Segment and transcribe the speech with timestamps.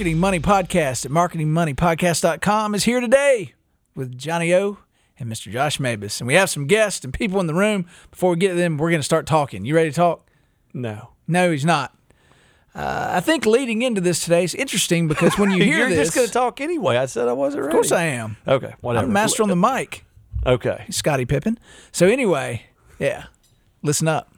[0.00, 3.52] Marketing Money Podcast at marketingmoneypodcast.com is here today
[3.94, 4.78] with Johnny O
[5.18, 5.52] and Mr.
[5.52, 6.22] Josh Mabus.
[6.22, 7.84] And we have some guests and people in the room.
[8.10, 9.66] Before we get to them, we're going to start talking.
[9.66, 10.26] You ready to talk?
[10.72, 11.10] No.
[11.28, 11.94] No, he's not.
[12.74, 16.06] Uh, I think leading into this today is interesting because when you hear You're this,
[16.08, 16.96] just going to talk anyway.
[16.96, 17.68] I said I wasn't ready.
[17.72, 18.38] of course I am.
[18.48, 19.04] Okay, whatever.
[19.04, 20.06] I'm master on the mic,
[20.46, 20.86] Okay.
[20.88, 21.58] Scottie Pippen.
[21.92, 22.62] So anyway,
[22.98, 23.24] yeah,
[23.82, 24.32] listen up.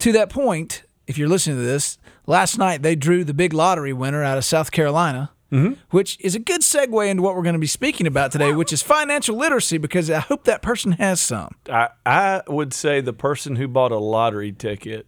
[0.00, 3.92] To that point, if you're listening to this, last night they drew the big lottery
[3.92, 5.74] winner out of South Carolina, mm-hmm.
[5.90, 8.72] which is a good segue into what we're going to be speaking about today, which
[8.72, 11.54] is financial literacy, because I hope that person has some.
[11.68, 15.06] I, I would say the person who bought a lottery ticket,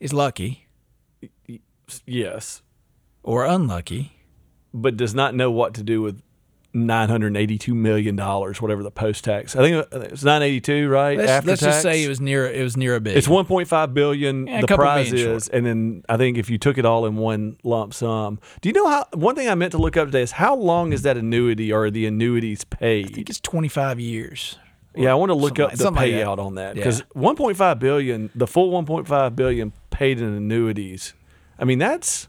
[0.00, 0.66] Is lucky
[2.04, 2.62] yes,
[3.22, 4.12] or unlucky.
[4.74, 6.20] but does not know what to do with
[6.76, 9.56] $982 million, whatever the post tax.
[9.56, 11.18] I think uh, it was 982 right?
[11.18, 13.16] Let's, After let's just say it was near it was near a big.
[13.16, 14.46] It's 1.5 billion.
[14.46, 17.56] Yeah, the prize is, and then I think if you took it all in one
[17.64, 19.06] lump sum, do you know how?
[19.14, 21.90] One thing I meant to look up today is how long is that annuity or
[21.90, 23.06] the annuities paid?
[23.06, 24.58] I think it's 25 years.
[24.94, 26.80] Yeah, I want to look up the something like payout on that Yeah.
[26.84, 31.12] because 1.5 billion, the full 1.5 billion paid in annuities.
[31.58, 32.28] I mean, that's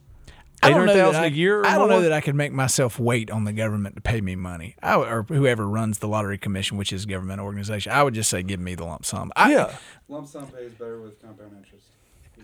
[0.64, 1.60] eight don't know that I, a year.
[1.62, 1.98] Or I don't more?
[1.98, 4.98] know that I could make myself wait on the government to pay me money, I,
[4.98, 7.92] would- or whoever runs the lottery commission, which is a government organization.
[7.92, 9.32] I would just say, give me the lump sum.
[9.36, 9.76] I, yeah,
[10.08, 11.86] Lump sum pays better with compound interest.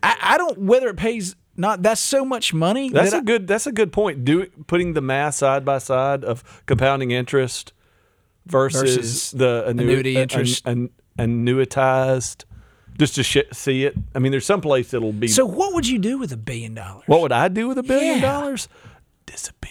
[0.02, 1.82] I, I don't whether it pays not.
[1.82, 2.90] That's so much money.
[2.90, 3.48] that's that a good.
[3.48, 4.26] That's a good point.
[4.26, 7.72] Do putting the math side by side of compounding interest
[8.46, 10.66] versus, Versus the annu- annuity uh, interest.
[10.66, 12.44] an, an, annuitized,
[12.98, 13.96] just to sh- see it.
[14.16, 15.28] I mean, there's some place that'll be.
[15.28, 17.04] So what would you do with a billion dollars?
[17.08, 18.22] what would I do with a billion Yeah.
[18.32, 18.68] dollars?
[19.26, 19.70] Disappear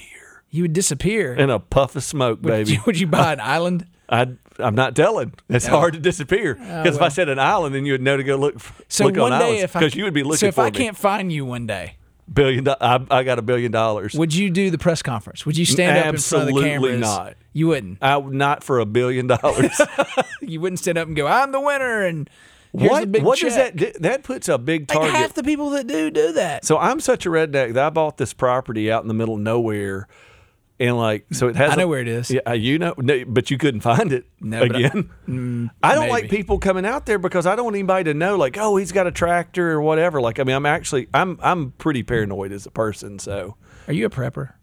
[0.50, 1.34] you would disappear.
[1.34, 2.72] in a puff of smoke, would, baby.
[2.72, 3.86] you, would you buy an island?
[4.08, 4.28] I,
[4.58, 5.32] I'm not telling.
[5.48, 5.70] It's oh.
[5.70, 7.10] hard to disappear oh, because if I well.
[7.10, 8.56] said an island, then you would know to go look.
[8.56, 10.38] f- So look one on day, if I because you would be looking for.
[10.40, 10.72] so if for I me.
[10.72, 11.96] can't find you one day,
[12.30, 12.64] billion.
[12.64, 14.12] Do- I, I got a billion dollars.
[14.12, 15.46] would you do the press conference?
[15.46, 17.00] Would you stand up in front of the Absolutely cameras?
[17.00, 17.34] not.
[17.54, 17.98] You wouldn't.
[18.02, 19.80] I would not for a billion dollars.
[20.42, 22.28] You wouldn't stand up and go, "I'm the winner," and
[22.72, 23.08] what?
[23.22, 23.76] What does that?
[23.76, 23.92] do?
[24.00, 25.12] That puts a big target?
[25.12, 26.64] Like half the people that do do that.
[26.64, 29.40] so I'm such a redneck that I bought this property out in the middle of
[29.40, 30.08] nowhere,
[30.80, 31.72] and like so it has.
[31.72, 32.30] I know a- where it is.
[32.30, 35.70] Yeah, uh, you know, no, but you couldn't find it No, but I- again.
[35.82, 38.56] I, don't like people coming out there because I don't want anybody to know, like,
[38.58, 40.20] oh, he's got a tractor or whatever.
[40.22, 43.18] Like, I mean, I'm actually, I'm, I'm pretty paranoid as a person.
[43.18, 43.56] So,
[43.86, 44.54] Are you a prepper?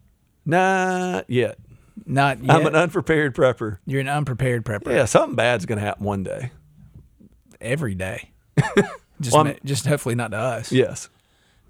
[0.44, 1.58] not yet.
[2.06, 2.50] Not yet.
[2.56, 3.78] I'm an unprepared prepper.
[3.86, 6.50] You're an unprepared prepper Yeah, something bad's gonna happen one day.
[7.60, 8.30] Every day.
[9.20, 10.72] just, Well, just hopefully not to us.
[10.72, 11.08] Yes.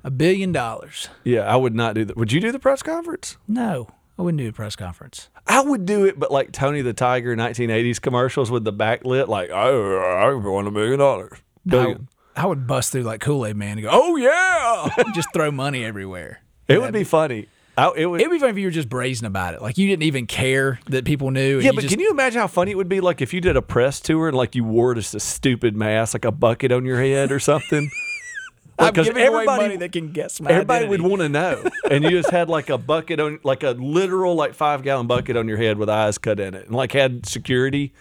[0.03, 1.09] A billion dollars.
[1.25, 2.17] Yeah, I would not do that.
[2.17, 3.37] Would you do the press conference?
[3.47, 5.28] No, I wouldn't do a press conference.
[5.47, 9.51] I would do it, but like Tony the Tiger 1980s commercials with the backlit, like,
[9.51, 11.39] oh, I won a million dollars.
[11.67, 12.09] Billion.
[12.37, 15.51] I, I would bust through like Kool Aid Man and go, "Oh yeah!" just throw
[15.51, 16.41] money everywhere.
[16.69, 17.49] it would be funny.
[17.79, 18.21] I, it would.
[18.21, 20.81] It'd be funny if you were just brazen about it, like you didn't even care
[20.87, 21.59] that people knew.
[21.59, 23.41] yeah, you but just, can you imagine how funny it would be, like if you
[23.41, 26.73] did a press tour and like you wore just a stupid mask, like a bucket
[26.73, 27.91] on your head or something?
[28.79, 31.03] I'm Because giving away everybody- money that can guess my Everybody identity.
[31.03, 34.35] would want to know, and you just had like a bucket on, like a literal
[34.35, 37.27] like five gallon bucket on your head with eyes cut in it, and like had
[37.27, 37.93] security.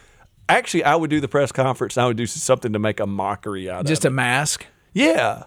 [0.47, 1.95] Actually, I would do the press conference.
[1.95, 3.89] And I would do something to make a mockery out just of it.
[3.89, 4.65] Just a mask.
[4.93, 5.43] Yeah,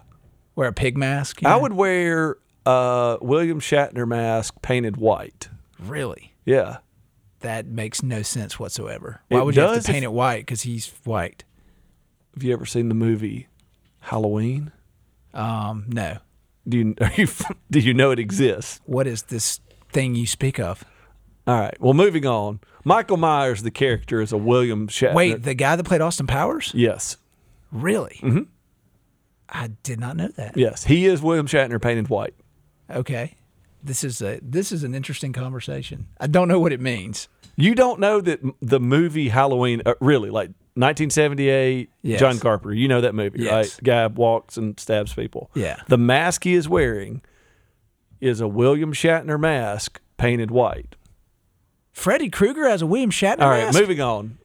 [0.55, 1.41] wear a pig mask.
[1.41, 5.49] you I would wear a William Shatner mask painted white.
[5.79, 6.33] really.
[6.45, 6.77] Yeah,
[7.39, 9.21] That makes no sense whatsoever.
[9.29, 10.39] Why It would you have does to if- paint it white?
[10.41, 11.43] Because he's white.
[12.33, 13.47] have you ever seen the movie
[14.01, 14.71] Halloween?
[15.33, 16.17] Um, no.
[16.67, 17.27] Do you are you
[17.71, 18.79] do you know it exists?
[18.85, 19.59] What is this
[19.91, 20.83] thing you speak of?
[21.47, 21.75] All right.
[21.81, 22.59] Well, moving on.
[22.85, 25.13] Michael Myers, the character, is a William Shatner.
[25.13, 26.71] Wait, the guy that played Austin Powers?
[26.73, 27.17] Yes.
[27.71, 28.19] Really?
[28.21, 28.43] Mm-hmm.
[29.49, 30.55] I did not know that.
[30.57, 30.83] Yes.
[30.85, 32.33] He is William Shatner painted white.
[32.89, 33.35] Okay.
[33.83, 36.07] This is a this is an interesting conversation.
[36.19, 37.27] I don't know what it means.
[37.55, 42.19] You don't know that the movie Halloween, uh, really, like 1978, Yes.
[42.19, 42.73] John Carpenter.
[42.73, 43.51] You know that movie, Yes.
[43.75, 43.83] right?
[43.83, 45.51] Guy walks and stabs people.
[45.53, 45.81] Yeah.
[45.87, 47.21] The mask he is wearing
[48.21, 50.95] is a William Shatner mask painted white.
[51.91, 53.79] Freddy Krueger has a William Shatner All right, mask?
[53.79, 54.37] moving on.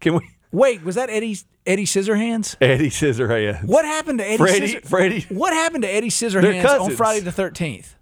[0.00, 0.28] Can we?
[0.52, 2.56] Wait, was that Eddie Eddie Scissorhands?
[2.60, 3.64] Eddie Scissorhands.
[3.64, 4.36] What happened to Eddie?
[4.36, 6.90] Freddie- Scissor- Freddie- What happened to Eddie Scissorhands on.
[6.92, 7.94] Friday the Thirteenth?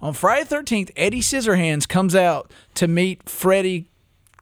[0.00, 3.88] On Friday the Thirteenth, Eddie Scissorhands comes out to meet Freddie.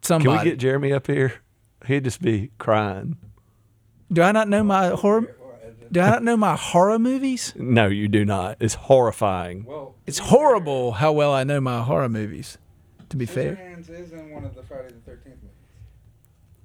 [0.03, 1.35] Can we get Jeremy up here?
[1.87, 3.17] He'd just be crying.
[4.13, 5.35] Do I not know my horror?
[5.91, 7.55] Do I not know my horror movies?
[7.57, 8.59] No, you do not.
[8.61, 9.65] It's horrifying.
[9.65, 12.59] Well, It's horrible how well I know my horror movies.
[13.09, 15.38] To be fair, Scissorhands is in one of the Friday the Thirteenth movies.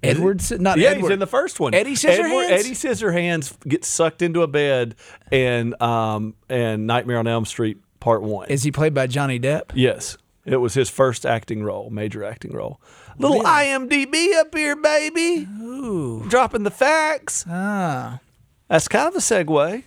[0.03, 1.01] Edward, Si- not Yeah, Edward.
[1.07, 1.73] he's in the first one.
[1.73, 2.49] Eddie Edward- Scissorhands?
[2.51, 4.95] Eddie Scissorhands gets sucked into a bed,
[5.31, 8.47] and um and Nightmare on Elm Street Part One.
[8.49, 9.71] Is he played by Johnny Depp?
[9.73, 12.79] yes, it was his first acting role, major acting role.
[13.19, 13.45] Little Really?
[13.45, 15.47] IMDb up here, baby.
[15.61, 17.45] Ooh, Dropping the facts.
[17.47, 18.19] ah.
[18.67, 19.83] That's kind of a segue.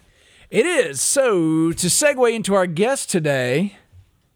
[0.49, 1.03] It is.
[1.03, 3.79] So, to segue into our guest today,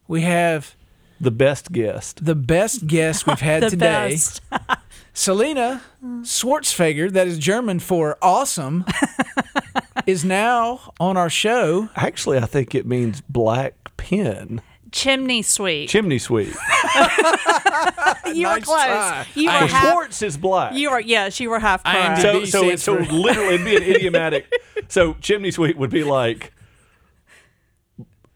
[0.08, 0.74] we have
[1.20, 2.24] The best guest.
[2.24, 4.16] the best guest we've had The today.
[5.12, 5.22] best.
[5.24, 8.84] Selena Schwarzfeger, that is German for awesome,
[10.06, 11.88] is now on our show.
[11.96, 14.62] Actually, I think it means black pen.
[14.92, 15.88] Chimney sweep.
[15.88, 16.48] Chimney sweep.
[18.34, 18.84] you Nice were close.
[18.84, 19.26] try.
[19.34, 19.90] You were am half.
[19.92, 20.74] Schwartz is black.
[20.74, 22.22] You were yes, you were half I am correct.
[22.22, 24.52] the- so B so stands so literally it'd be an idiomatic.
[24.88, 26.52] So chimney sweep would be like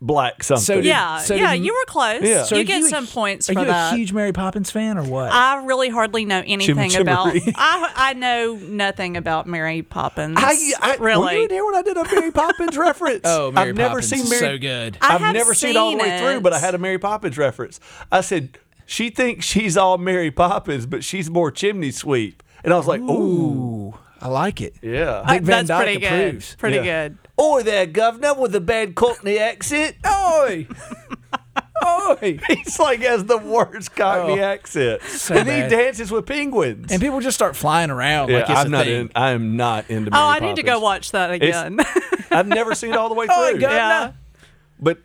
[0.05, 0.63] black something.
[0.65, 2.23] So did- yeah, so yeah, did- you were close.
[2.23, 2.45] Yeah.
[2.45, 3.61] So you get a- some points for that.
[3.61, 3.93] Are you that.
[3.93, 5.33] a huge Mary Poppins fan or what?
[5.33, 7.33] I really hardly know anything about.
[7.33, 7.53] chimmery.
[7.57, 10.37] I I know nothing about Mary Poppins.
[10.39, 11.37] I, I, Were really.
[11.39, 13.23] you in here when I did a Mary Poppins reference?
[13.25, 14.41] oh, Mary I've never Poppins seen is Mary.
[14.41, 14.99] so good.
[15.01, 17.39] I I've never seen it all the way through, but I had a Mary Poppins
[17.39, 17.81] reference.
[18.13, 22.77] I said she thinks she's all Mary Poppins, but she's more chimney sweep, and I
[22.77, 23.11] was like, ooh,
[23.91, 24.75] Ooh, I like it.
[24.83, 25.25] yeah.
[25.27, 26.51] Dick uh, Van That's Dyke pretty approves.
[26.51, 26.59] good.
[26.59, 27.09] Pretty Yeah.
[27.09, 27.19] good.
[27.41, 29.97] Oi there, governor, with a bad Cockney accent.
[30.07, 30.67] Oi,
[31.85, 32.39] oi.
[32.49, 35.71] He's like has the worst Cockney Oh, accent, so and bad.
[35.71, 36.93] he dances with penguins.
[36.93, 39.01] And people just start flying around yeah, like it's I'm a not thing.
[39.03, 39.11] in.
[39.15, 40.11] I am not into.
[40.13, 40.83] Oh, Mary I need to go Poppins.
[40.83, 41.81] watch that again.
[42.31, 43.61] I've never seen it all the way Oh, through.
[43.61, 43.71] God.
[43.73, 44.13] yeah.
[44.81, 44.99] but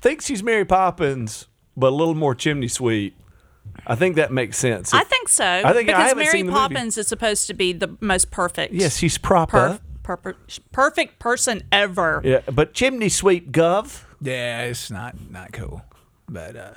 [0.00, 1.46] thinks she's Mary Poppins,
[1.76, 3.16] but a little more chimney sweep.
[3.86, 4.92] I think that makes sense.
[4.92, 5.44] I think so.
[5.44, 6.74] I think- I because haven't Mary seen the movie.
[6.74, 8.74] Poppins is supposed to be the most perfect.
[8.74, 9.56] yes, she's proper.
[9.58, 9.80] perf-
[10.16, 10.36] per-
[10.72, 12.20] perfect person ever.
[12.24, 14.04] Yeah, but chimney sweep, gov.
[14.20, 15.82] Yeah, it's not not cool.
[16.28, 16.74] But uh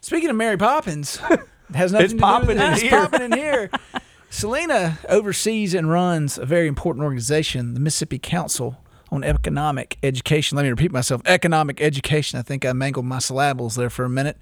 [0.00, 1.40] speaking of Mary Poppins, it
[1.74, 2.72] has nothing It's to popping do with in it.
[2.72, 2.90] It's here.
[2.90, 3.70] popping in here.
[4.30, 8.76] Selena oversees and runs a very important organization, the Mississippi Council
[9.10, 10.56] on Economic Education.
[10.56, 12.38] Let me repeat myself: economic education.
[12.38, 14.36] I think I mangled my syllables there for a minute.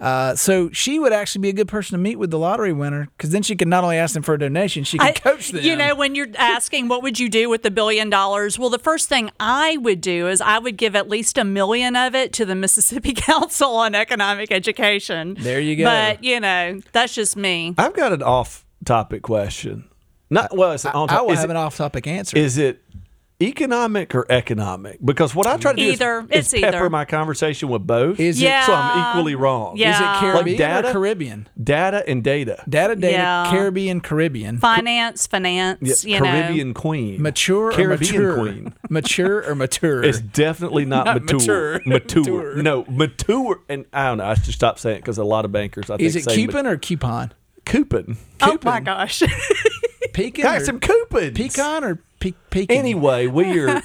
[0.00, 3.08] Uh, so she would actually be a good person to meet with the lottery winner
[3.16, 5.50] because then she can not only ask them for a donation, she can I- coach
[5.50, 5.62] them.
[5.62, 8.80] You know, when you're asking what would you do with the billion dollars, well, the
[8.80, 12.32] first thing I would do is I would give at least a million of it
[12.32, 15.36] to the Mississippi Council on Economic Education.
[15.38, 15.84] There you go.
[15.84, 17.72] But you know, that's just me.
[17.78, 19.84] I've got an off-topic question.
[20.30, 22.36] Not well, it's an I, on I will is have it- an off-topic answer.
[22.36, 22.82] Is it
[23.48, 24.98] economic or economic?
[25.04, 26.26] Because what I try to do Either.
[26.30, 26.90] is, is It's pepper either.
[26.90, 28.18] my conversation with both.
[28.20, 29.76] Is it- so I'm equally wrong.
[29.76, 29.94] Yeah.
[29.94, 30.88] Is it Caribbean data?
[30.88, 31.48] or Caribbean?
[31.62, 32.62] Data and data.
[32.68, 33.50] Data, data, Yeah.
[33.50, 34.58] Caribbean, Caribbean.
[34.58, 36.74] Finance, finance, Yeah, you Caribbean know.
[36.74, 37.20] queen.
[37.22, 38.38] Mature Caribbean or mature?
[38.38, 38.74] queen.
[38.90, 40.02] Mature or mature?
[40.04, 41.38] It's definitely not, Not mature.
[41.38, 41.80] mature.
[41.86, 42.22] Mature.
[42.22, 42.62] Mature.
[42.62, 43.60] No, mature.
[43.68, 44.24] And I don't know.
[44.24, 46.34] I should stop saying it because a lot of bankers, I think, Is it say
[46.34, 47.32] coupon or coupon?
[47.64, 48.16] Coupon.
[48.40, 49.22] Oh my gosh.
[50.12, 51.36] Pecan Got some coupons.
[51.38, 52.76] pecan or pe- pecan?
[52.76, 53.82] Anyway, we're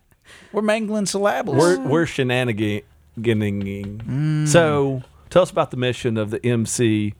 [0.52, 1.56] we're mangling syllables.
[1.56, 2.82] we're we're shenaniganing.
[3.18, 4.48] Mm.
[4.48, 7.14] So tell us about the mission of the MCEE.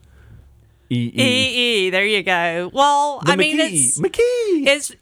[0.89, 2.71] EE, there you go.
[2.73, 4.67] Well, The I mean, it's McKee.
[4.69, 4.93] it's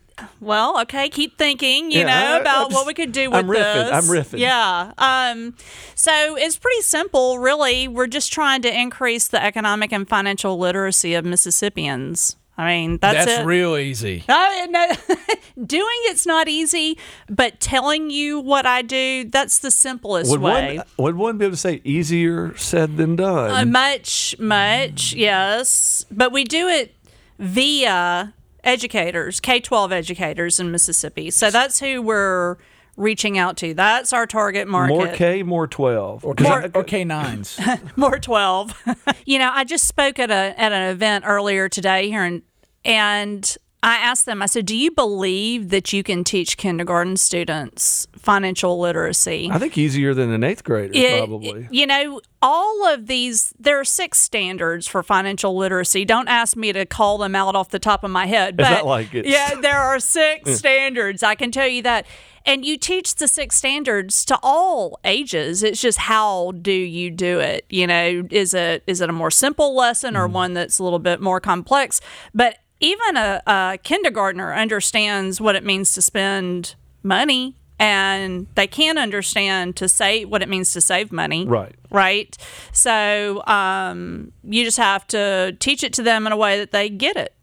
[0.40, 1.08] well, okay.
[1.10, 3.74] Keep thinking, you Yeah, know, I- about I'm what we could do with I'm riffing,
[3.74, 3.90] this.
[3.92, 4.38] I'm riffing.
[4.38, 4.92] Yeah.
[4.96, 5.54] Um.
[5.94, 7.88] So it's pretty simple, really.
[7.88, 12.36] We're just trying to increase the economic and financial literacy of Mississippians.
[12.56, 13.46] I mean, that's, That's it.
[13.46, 14.22] real easy.
[14.28, 14.92] No, no,
[15.66, 16.96] doing it's not easy,
[17.28, 20.76] but telling you what I do, that's the simplest would way.
[20.76, 23.50] one would one be able to say easier said than done?
[23.50, 26.06] Uh, much, much, yes.
[26.12, 26.94] But we do it
[27.40, 28.32] via
[28.62, 31.30] educators, K 12 educators in Mississippi.
[31.32, 32.56] So that's who we're
[32.96, 33.74] reaching out to.
[33.74, 34.94] That's our target market.
[34.94, 36.24] more K, more twelve.
[36.24, 37.96] Or, 'Cause K, I- or K9s.
[37.96, 38.82] More 12.
[39.26, 42.42] you know, I just spoke at a at an event earlier today here and
[42.84, 48.06] and I asked them, I said, Do you believe that you can teach kindergarten students
[48.16, 49.50] financial literacy?
[49.52, 51.68] I think easier than an eighth grader, It- probably.
[51.70, 56.06] You know, all of these, there are six standards for financial literacy.
[56.06, 58.56] Don't ask me to call them out off the top of my head.
[58.56, 61.22] But not like it's- yeah, there are six standards.
[61.22, 62.06] I can tell you that.
[62.46, 65.62] And you teach the six standards to all ages.
[65.62, 67.64] It's just how do you do it?
[67.70, 70.98] You know, is it is it a more simple lesson or one that's a little
[70.98, 72.00] bit more complex?
[72.34, 78.98] But even a, a kindergartner understands what it means to spend money and they can
[78.98, 81.74] understand to say what it means to save money Right.
[81.90, 82.36] right
[82.72, 86.88] so um, you just have to teach it to them in a way that they
[86.88, 87.34] get it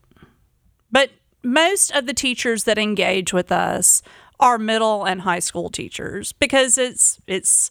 [0.92, 1.10] but
[1.44, 4.02] most of the teachers that engage with us
[4.42, 7.70] are middle and high school teachers because it's it's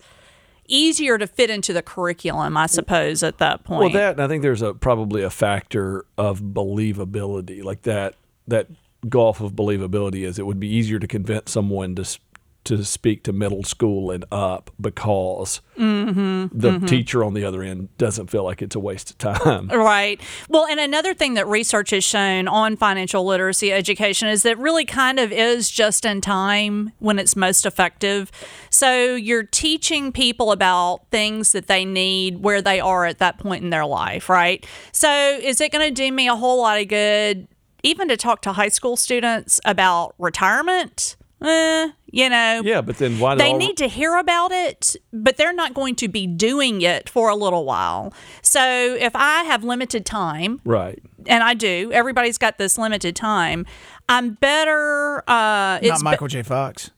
[0.69, 3.81] easier to fit into the curriculum i suppose at that point.
[3.81, 8.15] Well, that and I think there's a probably a factor of believability, like that
[8.47, 8.69] that
[9.09, 12.19] gulf of believability is it would be easier to convince someone to
[12.65, 17.97] to speak to middle school and up because Mm-hmm, the teacher on the other end
[17.97, 19.71] doesn't feel like it's a waste of time.
[19.81, 20.21] Right.
[20.49, 24.85] Well, and another thing that research has shown on financial literacy education is that really
[24.85, 28.31] kind of is just in time when it's most effective.
[28.69, 33.65] So you're teaching people about things that they need where they are at that point
[33.65, 34.67] in their life, right?
[34.93, 37.49] So is it going to do me a whole lot of good
[37.83, 41.17] even to talk to high school students about retirement?
[41.43, 44.97] Eh, you know, Yeah, but then why do they all, need to hear about it,
[45.13, 48.13] but they're not going to be doing it for a little while.
[48.43, 50.99] So if I have limited time, right?
[51.27, 53.65] and I do, everybody's got this limited time.
[54.09, 55.23] I'm better.
[55.29, 56.43] Uh, it's Not be- Michael J.
[56.43, 56.91] Fox.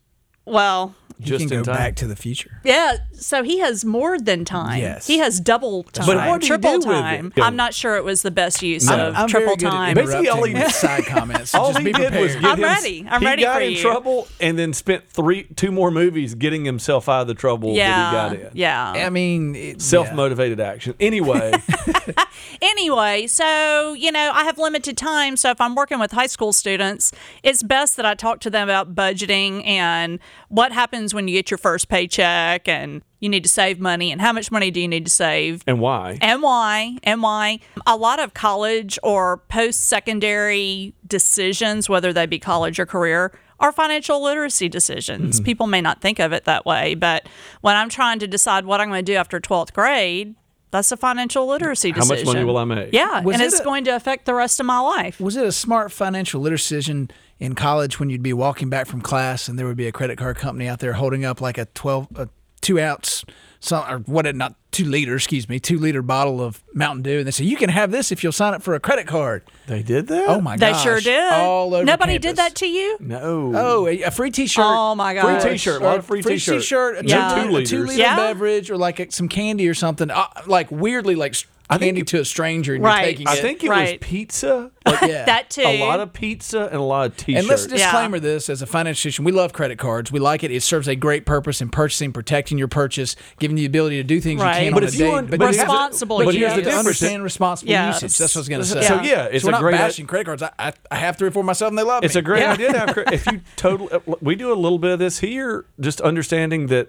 [0.45, 1.77] well, He Just can go time.
[1.77, 2.61] back to the future.
[2.65, 2.97] yeah.
[3.23, 4.81] So he has more than time.
[4.81, 5.07] Yes.
[5.07, 7.01] he has double time, But what do you triple do with it?
[7.01, 7.33] time.
[7.39, 9.09] I'm not sure it was the best use No.
[9.09, 9.91] of I'm triple very good time.
[9.99, 11.51] at Basically, all he- interrupting side comments.
[11.51, 13.07] So all just he be did was get I'm him, ready.
[13.09, 13.79] I'm he ready got for in you.
[13.79, 18.11] trouble and then spent three, two more movies getting himself out of the trouble yeah,
[18.13, 18.57] that he got in.
[18.57, 18.91] yeah.
[18.93, 20.15] I mean, it, Self yeah.
[20.15, 20.95] motivated action.
[21.01, 21.53] Anyway,
[22.63, 25.37] anyway, so, you know, I have limited time.
[25.37, 27.13] So if I'm working with high school students,
[27.43, 31.51] it's best that I talk to them about budgeting and what happens when you get
[31.51, 34.89] your first paycheck and you need to save money and how much money do you
[34.89, 36.19] need to save and why?
[36.21, 42.79] and why and why a lot of college or post-secondary decisions whether they be college
[42.81, 45.45] or career are financial literacy decisions Mm-hmm.
[45.45, 47.29] people may not think of it that way but
[47.61, 50.35] when i'm trying to decide what i'm going to do after 12th grade
[50.73, 52.17] that's a financial literacy decision.
[52.17, 52.93] How much money will I make?
[52.95, 55.37] yeah Was and it it's a- going to affect the rest of my life Was
[55.37, 59.49] it a smart financial literacy decision in college when you'd be walking back from class
[59.49, 62.09] and there would be a credit card company out there holding up like a twelve,
[62.17, 62.29] a
[62.63, 63.25] two ounce,
[63.61, 64.35] some or what?
[64.35, 67.57] Not two liter, excuse me, two liter bottle of Mountain Dew, and they say you
[67.59, 69.43] can have this if you'll sign up for a credit card.
[69.67, 70.29] They did that?
[70.29, 70.61] Oh my God.
[70.61, 70.83] they gosh!
[70.83, 72.31] sure did All over nobody campus.
[72.31, 73.53] did that to you No.
[73.55, 74.65] Oh, a, a free T-shirt.
[74.67, 75.43] Oh, my God.
[75.43, 76.61] Free t-shirt, a lot of free, free t-shirt.
[76.63, 77.35] T-shirt, a Yeah.
[77.35, 77.71] two, Two a liters.
[77.71, 78.17] two liter Yeah.
[78.17, 80.11] beverage, or like a, some candy or something.
[80.11, 83.01] Uh, like weirdly, like s- I think candy it- to a stranger, and Right.
[83.01, 83.43] you're taking I it.
[83.43, 84.01] think it Right.
[84.01, 84.71] was pizza.
[85.03, 85.25] yeah.
[85.27, 87.39] that too A lot of pizza and a lot of t-shirts.
[87.41, 87.77] And let's Yeah.
[87.77, 89.25] disclaimer this as a financial institution.
[89.25, 90.11] We love credit cards.
[90.11, 90.51] We like it.
[90.51, 94.03] It serves a great purpose in purchasing, protecting your purchase, giving you the ability to
[94.03, 94.59] do things Right.
[94.65, 95.11] you can But on if a you day.
[95.11, 97.71] want- but but you have to- Responsible But you have to Here's the understand responsible
[97.71, 98.03] Yes.
[98.03, 98.19] usage.
[98.19, 98.83] That's what I was going to say.
[98.83, 100.43] So yeah, it's so we're a not great bashing credit cards.
[100.43, 102.19] I, I, I have three or four myself, and they love It's me.
[102.19, 102.53] a great Yeah.
[102.53, 102.93] idea to have.
[102.95, 103.89] cre- If you total,
[104.21, 106.89] we do a little bit of this here, just understanding that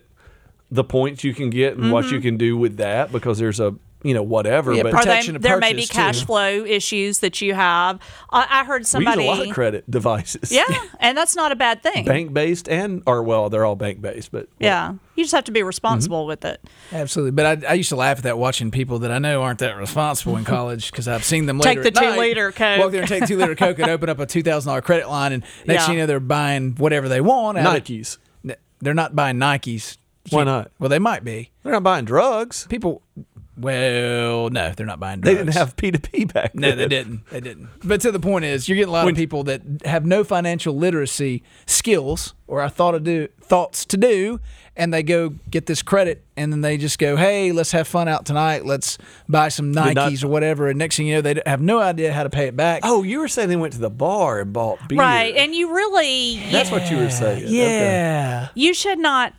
[0.72, 2.22] the points you can get and what you mm-hmm.
[2.30, 4.74] can do with that, because there's a you know whatever.
[4.74, 5.94] Yeah, but or they, protection of there may be purchase, too.
[5.96, 8.00] cash flow issues that you have.
[8.30, 10.52] I, I heard we use a lot of credit devices.
[10.52, 10.66] Yeah,
[11.00, 12.06] and that's not a bad thing.
[12.06, 15.52] bank based and or well, they're all bank based, but Yeah, you just have to
[15.52, 16.28] be responsible Mm-hmm.
[16.28, 16.62] with it.
[16.92, 17.32] Absolutely.
[17.32, 19.78] But I, I used to laugh at that watching people that I know aren't that
[19.78, 22.80] responsible in college because I've seen them Take the at night two-liter Coke.
[22.80, 25.32] Walk there and take two liter Coke and open up a $2,000 credit line.
[25.34, 25.86] And next Yeah.
[25.88, 27.58] thing you know, they're buying whatever they want.
[27.58, 28.18] out of- Nikes.
[28.82, 29.98] They're not buying Nikes.
[30.30, 30.72] Why not?
[30.80, 31.52] Well, they might be.
[31.64, 32.66] They're not buying drugs.
[32.70, 33.02] People,
[33.56, 36.78] well, no, they're not buying They didn't have P two P back No, then.
[36.78, 37.30] they didn't.
[37.30, 37.70] They didn't.
[37.84, 40.24] But to the point is, you're getting a lot When- of people that have no
[40.24, 44.40] financial literacy skills or I thought to do thoughts to do,
[44.76, 48.08] and they go get this credit, and then they just go, "Hey, let's have fun
[48.08, 48.66] out tonight.
[48.66, 48.98] Let's
[49.30, 51.80] buy some Did not- Nikes or whatever." And next thing you know, they have no
[51.80, 52.82] idea how to pay it back.
[52.84, 54.98] Oh, you were saying they went to the bar and bought beer.
[55.00, 57.44] Right, and you really That's what you were saying.
[57.46, 57.54] Okay.
[57.56, 58.50] yeah.
[58.56, 59.34] you should not.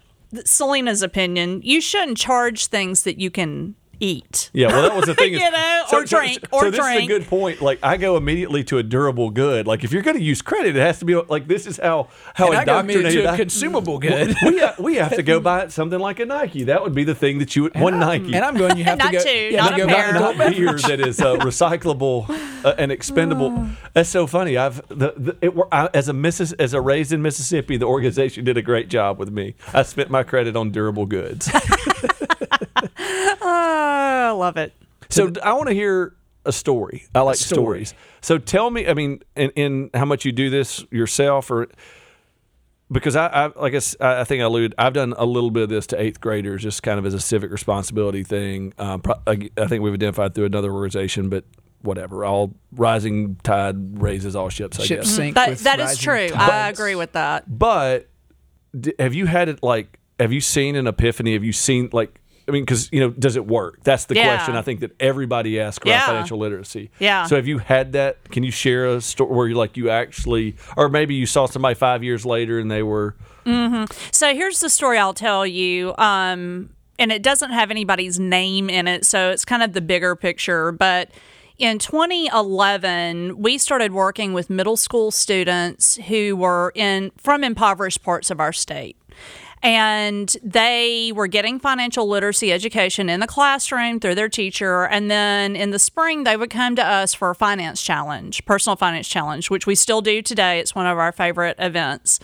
[0.44, 4.50] Selena's opinion: you shouldn't charge things that you can eat.
[4.52, 5.34] Yeah, well, that was the thing.
[5.34, 7.60] is- You know, or drink, so, or this is a good point.
[7.62, 9.66] Like, I go immediately to a durable good.
[9.66, 12.08] Like, if you're going to use credit, it has to be like this is how
[12.34, 14.34] how And I go to a consumable good.
[14.44, 16.64] we have, we have to go buy something like a Nike.
[16.64, 18.34] That would be the thing that you would one Nike.
[18.34, 18.76] And I'm going.
[18.78, 19.22] You have to go.
[19.22, 20.10] two, you not to a go pair.
[20.16, 22.28] adult not beer that is uh, recyclable
[22.64, 23.68] uh, and expendable.
[23.92, 24.56] That's so funny.
[24.56, 27.86] I've the, the it, wor- I, as a Missis, as a raised in Mississippi, the
[27.86, 29.54] organization did a great job with me.
[29.72, 31.50] I spent my credit on durable goods.
[33.44, 34.72] I love it.
[35.10, 37.04] So I want to hear a story.
[37.14, 37.84] I like story.
[37.84, 37.94] stories.
[38.20, 41.68] So tell me, I mean, in, in how much you do this yourself, or
[42.90, 45.64] because I, I like I, s- I think I alluded, I've done a little bit
[45.64, 48.72] of this to eighth graders, just kind of as a civic responsibility thing.
[48.78, 51.44] Um, pro- I, I think we've identified through another organization, but
[51.82, 52.24] whatever.
[52.24, 54.80] All rising tide raises all ships.
[54.80, 55.16] I Ships guess.
[55.16, 56.28] sink That, with that is rising true.
[56.28, 56.52] tides.
[56.52, 57.44] I agree with that.
[57.58, 58.08] But
[58.78, 59.98] d- have you had it like?
[60.20, 61.32] Have you seen an epiphany?
[61.34, 62.20] Have you seen like?
[62.46, 63.80] I mean, because you know, does it work?
[63.84, 64.34] That's the Yeah.
[64.36, 66.06] question I think that everybody asks around Yeah.
[66.06, 66.90] financial literacy.
[66.98, 67.24] Yeah.
[67.26, 68.18] So have you had that?
[68.30, 71.74] Can you share a story where you like you actually, or maybe you saw somebody
[71.74, 73.14] five years later and they were
[73.46, 73.84] Mm-hmm.
[74.10, 75.94] So here's the story I'll tell you.
[75.98, 80.16] Um, and it doesn't have anybody's name in it, so it's kind of the bigger
[80.16, 80.72] picture.
[80.72, 81.10] But
[81.58, 88.30] in 2011, we started working with middle school students who were in from impoverished parts
[88.30, 88.96] of our state.
[89.64, 94.85] And they were getting financial literacy education in the classroom through their teacher.
[94.85, 98.76] And then in the spring, they would come to us for a finance challenge, personal
[98.76, 100.61] finance challenge, which we still do today.
[100.61, 102.21] It's one of our favorite events.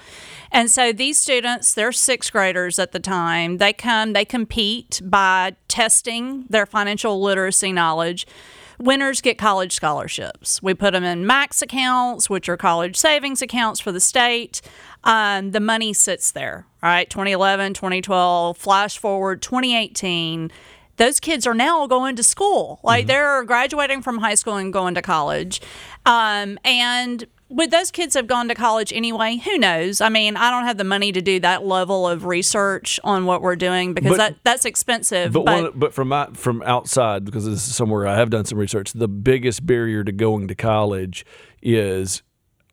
[0.52, 5.56] And so these students, they're sixth graders at the time, they come, they compete by
[5.66, 8.26] testing their financial literacy knowledge.
[8.78, 10.62] Winners get college scholarships.
[10.62, 14.62] We put them in MACS accounts, which are college savings accounts for the state.
[15.04, 17.08] Um, the money sits there, right?
[17.08, 20.50] 2011, 2012, flash forward 2018
[21.00, 22.78] those kids are now going to school.
[22.82, 25.62] Like they're graduating from high school and going to college.
[26.04, 29.36] Um, and would those kids have gone to college anyway?
[29.36, 30.02] Who knows?
[30.02, 33.40] I mean, I don't have the money to do that level of research on what
[33.40, 35.32] we're doing because But- that, that's expensive.
[35.32, 38.44] But But, one, but from my, from outside, because this is somewhere I have done
[38.44, 41.24] some research, the biggest barrier to going to college
[41.62, 42.22] is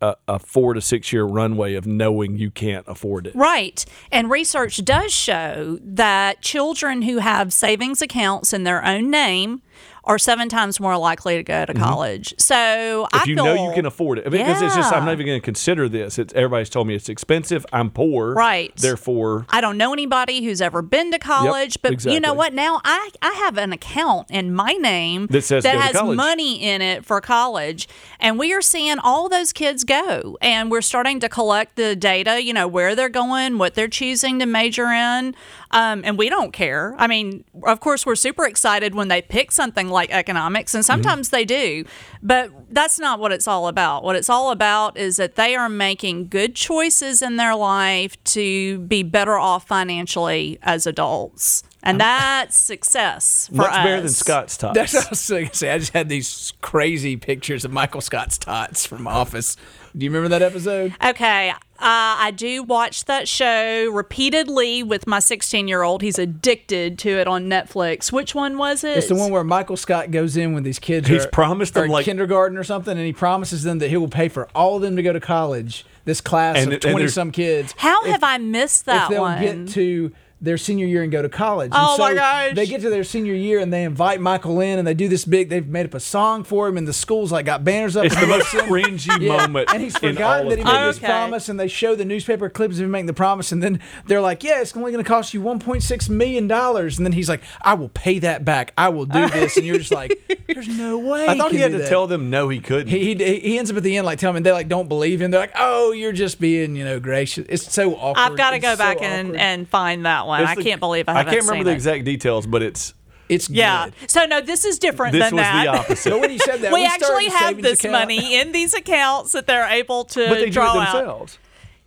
[0.02, 3.36] a, a four to six year runway of knowing you can't afford it.
[3.36, 3.84] Right.
[4.12, 9.62] And research does show that children who have savings accounts in their own name
[10.08, 12.34] are seven times more likely to go to college.
[12.40, 13.16] So Mm-hmm.
[13.16, 15.06] If I you feel know you can afford it, I mean, because it's just I'm
[15.06, 16.18] not even going to consider this.
[16.18, 17.66] It's everybody's told me it's expensive.
[17.72, 18.76] I'm poor, Right.
[18.76, 22.54] Therefore, I don't know anybody who's ever been to college, but you know what?
[22.54, 26.82] Now I, I have an account in my name That says to has money in
[26.82, 27.88] it for college.
[28.20, 30.38] And we are seeing all those kids go.
[30.42, 34.40] And we're starting to collect the data, you know, where they're going, what they're choosing
[34.40, 35.36] to major in.
[35.72, 36.96] Um, and we don't care.
[36.98, 41.30] I mean, of course, we're super excited when they pick something like economics, and sometimes
[41.30, 41.84] they do.
[42.24, 44.04] But that's not what it's all about.
[44.04, 48.80] What it's all about is that they are making good choices in their life to
[48.80, 51.64] be better off financially as adults.
[51.84, 53.78] And that's success for much us.
[53.78, 54.76] better than Scott's tots.
[54.76, 55.72] That's what I was going to say.
[55.72, 59.56] I just had these crazy pictures of Michael Scott's tots from Office.
[59.96, 60.94] Do you remember that episode?
[61.04, 66.02] Okay, uh, I do watch that show repeatedly with my 16 year old.
[66.02, 68.12] He's addicted to it on Netflix.
[68.12, 68.98] Which one was it?
[68.98, 71.84] It's the one where Michael Scott goes in when these kids He's are, promised them,
[71.86, 74.78] are like- kindergarten or something, and he promises them that he will pay for all
[74.78, 75.86] of them to go to college.
[76.06, 77.74] This class And of 20 some kids.
[77.78, 79.42] How If- have I missed that if that they'll one?
[79.42, 81.72] get to their senior year and go to college.
[81.74, 82.56] Oh, so my gosh.
[82.56, 85.26] They get to their senior year and they invite Michael in and they do this
[85.26, 85.50] big.
[85.50, 88.06] They've made up a song for him and the school's like got banners up.
[88.06, 89.74] It's and the most cringy Yeah, moment.
[89.74, 90.88] And he's in forgotten all that he made TV.
[90.88, 91.08] this Okay.
[91.08, 94.22] promise, and they show the newspaper clips of him making the promise, and then they're
[94.22, 97.42] like, "Yeah, it's only going to cost you 1.6 million dollars," and then he's like,
[97.62, 98.74] "I will pay that back.
[98.78, 100.12] I will do this," and you're just like,
[100.48, 102.90] "There's no way." I thought he can had to that." tell them no, he couldn't.
[102.90, 105.22] He, he he ends up at the end like telling them they like don't believe
[105.22, 105.32] him.
[105.32, 108.22] They're like, "Oh, you're just being you know gracious." It's so awkward.
[108.22, 110.42] I've got to go so back and, and find that one.
[110.42, 111.76] It's I the- can't believe I I haven't can't remember seen the it.
[111.76, 112.94] exact details, but it's
[113.30, 113.90] it's Yeah.
[114.00, 114.10] good.
[114.10, 115.64] So no, this is different this than was that.
[115.64, 116.10] the opposite.
[116.12, 117.92] But when you said that, we, started actually have this account.
[117.94, 120.94] money in these accounts that they're able to but they do draw it out.
[120.94, 121.40] themselves.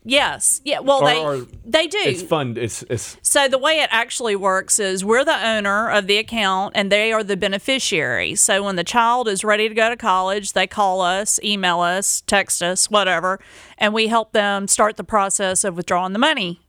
[0.02, 0.62] Yes.
[0.64, 0.80] Yeah.
[0.80, 1.98] Well, Or- they or they do.
[1.98, 2.56] It's fun.
[2.58, 6.72] It's it's So the way it actually works is we're the owner of the account
[6.74, 8.34] and they are the beneficiary.
[8.34, 12.22] So when the child is ready to go to college, they call us, email us,
[12.26, 13.40] text us, whatever,
[13.76, 16.60] and we help them start the process of withdrawing the money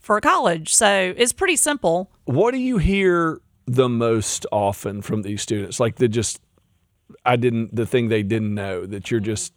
[0.00, 0.74] for college.
[0.74, 2.10] So it's pretty simple.
[2.24, 5.78] what do you hear the most often from these students?
[5.78, 6.40] Like the just
[7.24, 9.52] I didn't the thing they didn't know that you're just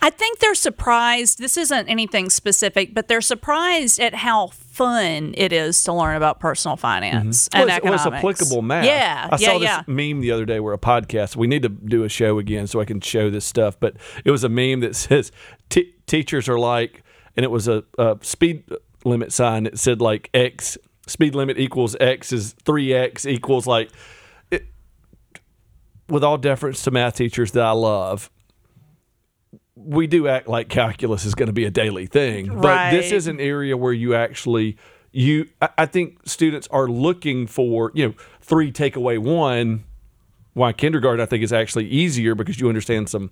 [0.00, 1.38] I think they're surprised.
[1.38, 6.40] This isn't anything specific, but they're surprised at how fun it is to learn about
[6.40, 7.60] personal finance mm-hmm.
[7.60, 8.40] and well, it's, well, it's economics.
[8.40, 8.86] applicable math.
[8.86, 11.36] Yeah, I yeah, saw this meme the other day where a podcast.
[11.36, 13.78] We need to do a show again so I can show this stuff.
[13.78, 15.32] But it was a meme that says
[15.68, 17.02] t- teachers are like,
[17.36, 18.64] and it was a, a speed
[19.06, 23.90] limit sign that said like X speed limit equals X is three X equals like.
[24.50, 24.66] It,
[26.08, 28.30] with all deference to math teachers that I love,
[29.74, 33.26] we do act like calculus is going to be a daily thing, but this is
[33.26, 34.76] an area where you actually
[35.12, 35.48] you.
[35.62, 39.84] I, I think students are looking for you know three take away one.
[40.54, 43.30] Why kindergarten I think is actually easier because you understand some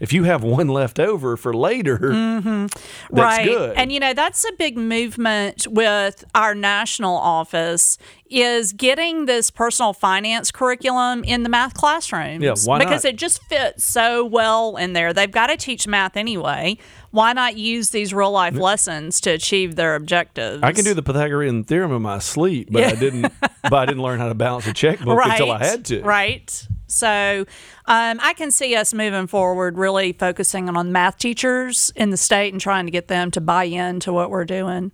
[0.00, 2.66] if you have one left over for later, mm-hmm.
[2.66, 3.44] that's right.
[3.44, 3.76] good.
[3.76, 7.98] And you know, that's a big movement with our national office
[8.30, 12.42] is getting this personal finance curriculum in the math classrooms.
[12.42, 13.14] Yeah, why Because not?
[13.14, 15.12] it just fits so well in there.
[15.12, 16.78] They've got to teach math anyway.
[17.10, 20.62] Why not use these real life lessons to achieve their objectives?
[20.62, 23.32] I can do the Pythagorean theorem in my sleep, but I didn't.
[23.62, 26.02] but I didn't learn how to balance a checkbook until I had to.
[26.02, 26.66] Right.
[26.86, 27.44] So
[27.86, 32.52] um, I can see us moving forward, really focusing on math teachers in the state
[32.52, 34.92] and trying to get them to buy into what we're doing.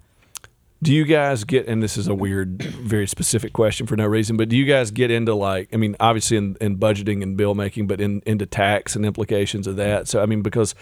[0.82, 1.66] Do you guys get?
[1.66, 4.90] And this is a weird, very specific question for no reason, but do you guys
[4.90, 5.68] get into like?
[5.72, 9.66] I mean, obviously in, in budgeting and bill making, but in into tax and implications
[9.66, 10.08] of that.
[10.08, 10.74] So I mean, because.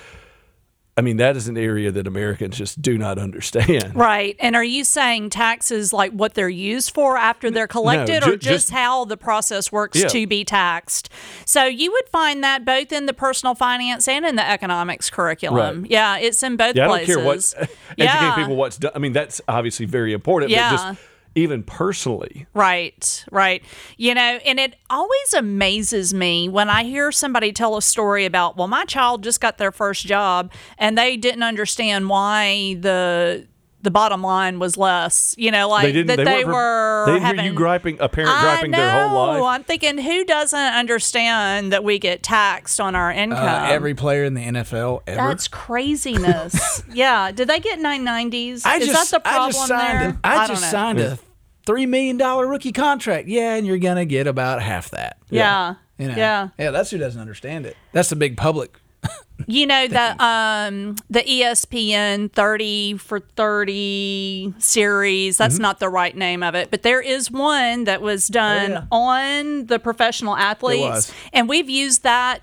[0.96, 3.94] I mean, that is an area that Americans just do not understand.
[4.04, 4.36] Right.
[4.38, 8.36] And are you saying taxes like what they're used for after they're collected ju- or
[8.36, 10.08] just, just- how the process works Yeah.
[10.08, 11.08] to be taxed?
[11.46, 15.82] So you would find that both in the personal finance and in the economics curriculum.
[15.82, 15.90] Right.
[15.90, 17.14] Yeah, it's in both Yeah, I don't places.
[17.16, 17.36] care what
[17.98, 18.34] educating Yeah.
[18.36, 18.92] people what's done.
[18.94, 20.70] I mean, that's obviously very important, Yeah.
[20.70, 21.00] but just
[21.34, 23.62] even personally, Right, right.
[23.96, 28.56] You know, and it always amazes me when I hear somebody tell a story about,
[28.56, 33.46] well, my child just got their first job and they didn't understand why the
[33.84, 35.34] the bottom line was less.
[35.38, 36.08] You know, like they didn't.
[36.08, 39.08] that they, they, weren't, They didn't having hear you griping, a parent I griping their
[39.08, 39.42] whole know.
[39.42, 39.56] life.
[39.56, 43.44] I'm thinking, who doesn't understand that we get taxed on our income?
[43.46, 45.28] Uh, every player in the NFL ever.
[45.28, 46.82] That's craziness.
[46.92, 47.30] yeah.
[47.30, 48.62] Did they get 990s?
[48.64, 50.00] I Is just, that the problem I just signed.
[50.00, 50.08] there?
[50.24, 50.68] A, I, don't just know.
[50.70, 51.18] signed a
[51.66, 53.28] three million dollar rookie contract.
[53.28, 55.18] Yeah, and you're gonna get about half that.
[55.30, 55.74] Yeah.
[55.98, 56.16] You know?
[56.16, 56.48] Yeah.
[56.58, 57.76] Yeah, that's who doesn't understand it.
[57.92, 58.78] That's the big public.
[59.48, 66.44] You know the um the ESPN 30 for 30 series, that's not the right name
[66.44, 68.84] of it, but there is one that was done yeah.
[68.92, 71.12] on the professional athletes was.
[71.32, 72.42] and we've used that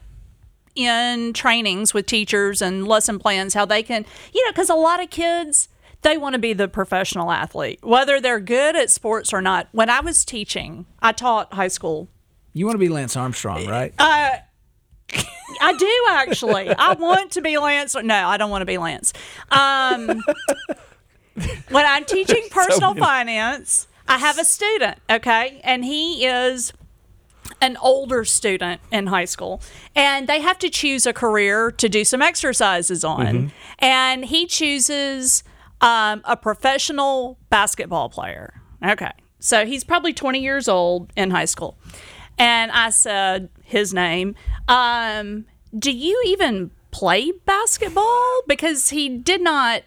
[0.76, 5.02] in trainings with teachers and lesson plans how they can, you know, cuz a lot
[5.02, 5.70] of kids
[6.02, 9.68] they want to be the professional athlete, whether they're good at sports or not.
[9.72, 12.10] When I was teaching, I taught high school
[12.54, 13.94] You want to be Lance Armstrong, right?
[14.00, 16.70] I do actually.
[16.70, 17.96] I want to be Lance.
[17.96, 19.14] No, I don't want to be Lance.
[19.52, 20.24] Um,
[21.70, 26.74] when I'm teaching personal finance, I have a student, okay, and he is
[27.62, 29.62] an older student in high school,
[29.96, 35.44] and they have to choose a career to do some exercises on, and he chooses
[35.82, 38.62] um, a professional basketball player.
[38.86, 41.78] Okay, so he's probably 20 years old in high school,
[42.38, 44.36] and I said his name.
[44.68, 45.46] Um,
[45.78, 48.42] do you even play basketball?
[48.48, 49.84] Because he did not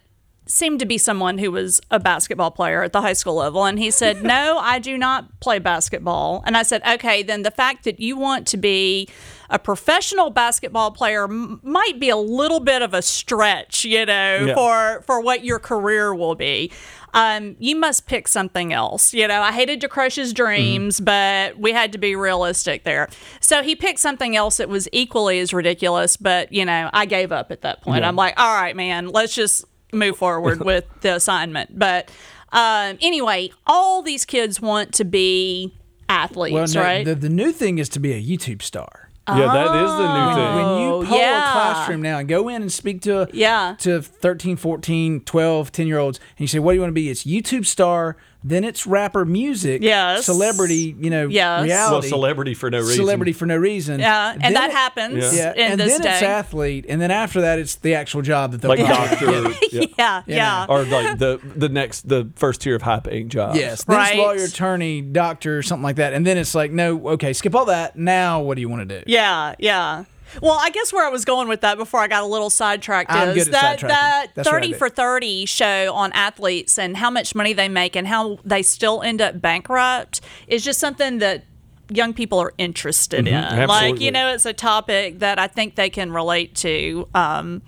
[0.47, 3.65] seem to be someone who was a basketball player at the high school level.
[3.65, 6.43] And he said, No, I do not play basketball.
[6.47, 9.09] And I said, Okay, then the fact that you want to be
[9.51, 14.45] a professional basketball player m- might be a little bit of a stretch, you know,
[14.47, 14.55] Yeah.
[14.55, 16.71] for, for what your career will be.
[17.13, 19.15] Um, you must pick something else.
[19.15, 23.09] You know, I hated to crush his dreams, but we had to be realistic there.
[23.41, 27.31] So he picked something else that was equally as ridiculous, but, you know, I gave
[27.31, 28.05] up at that point.
[28.05, 31.79] I'm like, all right, man, let's just move forward with the assignment.
[31.79, 32.11] But
[32.51, 35.73] um, anyway, all these kids want to be
[36.09, 37.05] athletes, Well, no, right?
[37.05, 39.04] the, the new thing is to be a YouTube star.
[39.29, 40.35] Yeah, that is the new oh.
[40.35, 40.55] thing.
[40.55, 41.49] When you Oh, pull yeah.
[41.49, 43.75] a classroom now and go in and speak to Yeah.
[43.79, 46.95] to 13, 14, 12, 10 year olds and you say, What do you want to
[46.95, 47.09] be?
[47.11, 50.27] It's YouTube star, then it's rapper music, Yes.
[50.27, 51.91] celebrity, you know, Yes.
[51.91, 52.97] Well, celebrity for no reason.
[52.97, 54.01] Celebrity for no reason.
[54.01, 56.13] yeah, and Then that it- happens Yeah, in and this then day.
[56.13, 59.67] it's athlete, and then after that, it's the actual job that they'll like probably doctor,
[59.73, 59.87] yeah.
[59.99, 60.67] yeah, yeah.
[60.69, 63.59] or like the the next the first tier of high paying jobs.
[63.59, 64.11] Yes, then Right.
[64.11, 67.65] it's lawyer, attorney, doctor, something like that, and then it's like, no, okay, skip all
[67.65, 67.97] that.
[67.97, 69.05] Now, what do you want to do?
[69.07, 70.05] Yeah, yeah.
[70.43, 73.11] Well, I guess where I was going with that before I got a little sidetracked
[73.13, 77.11] I'm is good at that that That's 30 for 30 show on athletes and how
[77.11, 81.45] much money they make and how they still end up bankrupt is just something that
[81.91, 83.35] young people are interested in.
[83.35, 83.61] Like, Mm-hmm.
[83.71, 84.05] absolutely.
[84.07, 87.07] you know, it's a topic that I think they can relate to.
[87.15, 87.63] Um,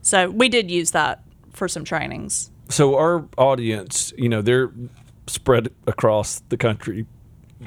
[0.00, 1.22] so we did use that
[1.52, 2.50] for some trainings.
[2.68, 4.72] So our audience, you know, they're
[5.28, 7.06] spread across the country,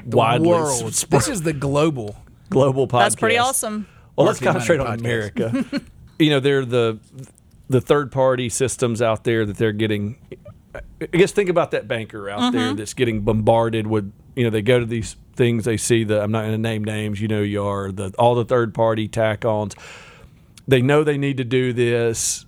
[0.04, 0.92] widely World.
[0.94, 2.16] sp- This is the global.
[2.50, 2.98] global podcast.
[3.00, 3.86] That's pretty awesome.
[4.16, 5.00] Well, let's concentrate on podcast.
[5.00, 5.82] America.
[6.18, 6.98] you know, they're the
[7.68, 10.16] the third party systems out there that they're getting.
[10.74, 12.76] I guess think about that banker out there Mm-hmm.
[12.76, 14.12] that's getting bombarded with.
[14.34, 16.22] You know, they go to these things, they see the.
[16.22, 17.20] I'm not going to name names.
[17.20, 19.74] You know, you are the all the third party tack ons.
[20.68, 22.44] They know they need to do this.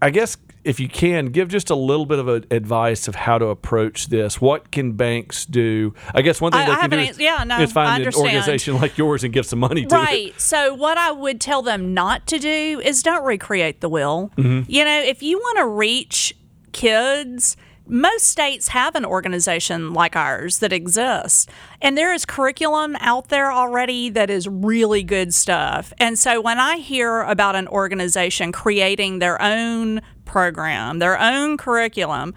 [0.00, 3.38] I guess if you can, give just a little bit of a, advice of how
[3.38, 4.40] to approach this.
[4.40, 5.94] What can banks do?
[6.14, 8.14] I guess one thing I- they I can do is, yeah, no, is find an
[8.14, 9.98] organization like yours and give some money to it.
[9.98, 10.40] Right.
[10.40, 14.30] So what I would tell them not to do is don't recreate the wheel.
[14.36, 14.70] Mm-hmm.
[14.70, 16.36] You know, if you want to reach
[16.72, 21.46] kids, most states have an organization like ours that exists.
[21.80, 25.92] And there is curriculum out there already that is really good stuff.
[25.98, 30.00] And so when I hear about an organization creating their own
[30.32, 32.34] program, their own curriculum,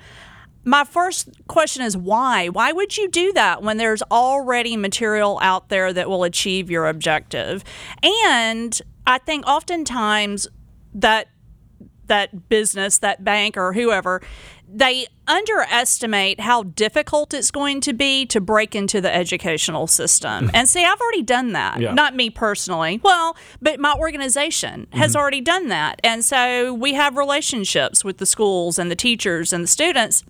[0.65, 2.49] my first question is why?
[2.49, 6.87] Why would you do that when there's already material out there that will achieve your
[6.87, 7.63] objective?
[8.03, 10.47] And I think oftentimes
[10.95, 11.29] that
[12.07, 14.21] that business, that bank or whoever,
[14.67, 20.45] they underestimate how difficult it's going to be to break into the educational system.
[20.45, 20.55] Hmm.
[20.55, 21.79] and see, I've already done that.
[21.79, 21.93] Yeah.
[21.93, 22.99] Not me personally.
[23.03, 25.21] Well, but my organization has mm-hmm.
[25.21, 25.99] already done that.
[26.03, 30.23] And so we have relationships with the schools and the teachers and the students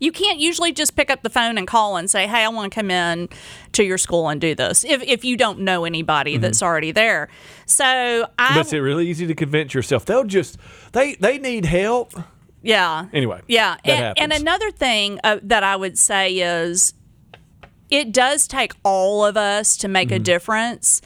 [0.00, 2.72] you can't usually just pick up the phone and call and say, "Hey, I want
[2.72, 3.28] to come in
[3.72, 6.42] to your school and do this." If if you don't know anybody mm-hmm.
[6.42, 7.28] that's already there,
[7.66, 7.84] so
[8.38, 10.04] I But it's really easy to convince yourself.
[10.04, 10.56] They'll just
[10.92, 12.12] they they need help.
[12.68, 16.94] Yeah Anyway, yeah, and, and another thing uh, that I would say is,
[17.90, 20.16] it does take all of us to make Mm-hmm.
[20.16, 21.00] a difference.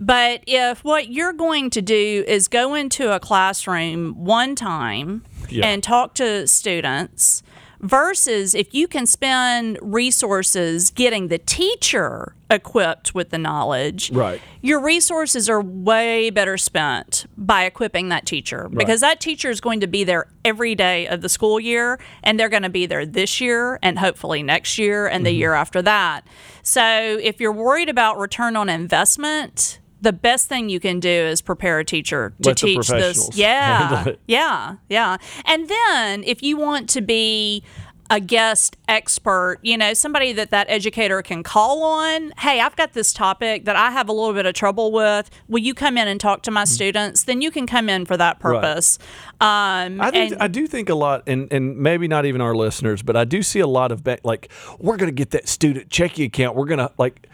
[0.00, 5.66] But if what you're going to do is go into a classroom one time Yeah.
[5.66, 7.42] and talk to students
[7.80, 14.40] versus if you can spend resources getting the teacher equipped with the knowledge Right.
[14.62, 19.80] your resources are way better spent by equipping that teacher because that teacher is going
[19.80, 23.04] to be there every day of the school year and they're going to be there
[23.06, 25.38] this year and hopefully next year and the Mm-hmm.
[25.40, 26.26] year after that.
[26.62, 26.82] So
[27.22, 31.78] if you're worried about return on investment, the best thing you can do is prepare
[31.80, 33.30] a teacher to Let teach this.
[33.36, 34.12] Yeah.
[34.26, 34.76] Yeah.
[34.88, 35.16] Yeah.
[35.44, 37.62] And then if you want to be
[38.10, 42.32] a guest expert, you know, somebody that that educator can call on.
[42.38, 45.28] Hey, I've got this topic that I have a little bit of trouble with.
[45.46, 47.24] Will you come in and talk to my students?
[47.24, 48.48] Then you can come in for that Mm-hmm.
[48.48, 48.62] Right.
[48.62, 48.98] purpose.
[49.42, 52.54] Um, I, think, and- I do think a lot, and, and maybe not even our
[52.54, 55.46] listeners, but I do see a lot of ba- like we're going to get that
[55.46, 56.56] student checking account.
[56.56, 57.28] We're going to like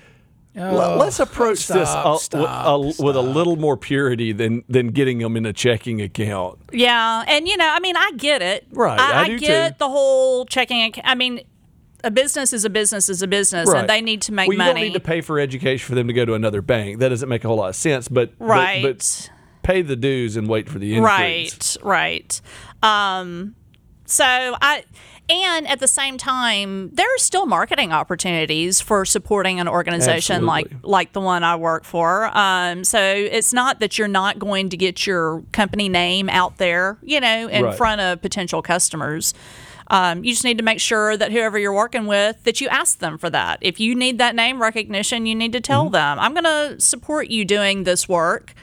[0.57, 4.89] l- let's approach this stop, a- w- stop, with a little more purity than than
[4.89, 6.59] getting them in a checking account.
[6.73, 8.67] Yeah, and you know, I mean, I get it.
[8.73, 9.77] Right, I, I do get too.
[9.79, 11.07] the whole checking account.
[11.07, 11.41] I mean,
[12.03, 14.59] a business is a business is a business, and they need to make well, you
[14.59, 14.73] money.
[14.75, 16.99] don't need to pay for education for them to go to another bank.
[16.99, 18.09] That doesn't make a whole lot of sense.
[18.09, 18.83] But but- right.
[18.83, 19.31] but,
[19.63, 21.79] pay the dues and wait for the increase.
[21.83, 22.41] Right,
[22.83, 23.19] right.
[23.19, 23.55] Um,
[24.05, 24.85] so I,
[25.29, 30.71] and at the same time, there are still marketing opportunities for supporting an organization like
[30.83, 32.27] like the one I work for.
[32.37, 36.99] Um, so it's not that you're not going to get your company name out there,
[37.03, 37.75] you know, in Right.
[37.77, 39.33] front of potential customers.
[39.89, 42.99] Um, you just need to make sure that whoever you're working with that you ask
[43.01, 43.59] them for that.
[43.61, 45.93] If you need that name recognition, you need to tell Mm-hmm.
[45.93, 48.55] them, "I'm going to support you doing this work."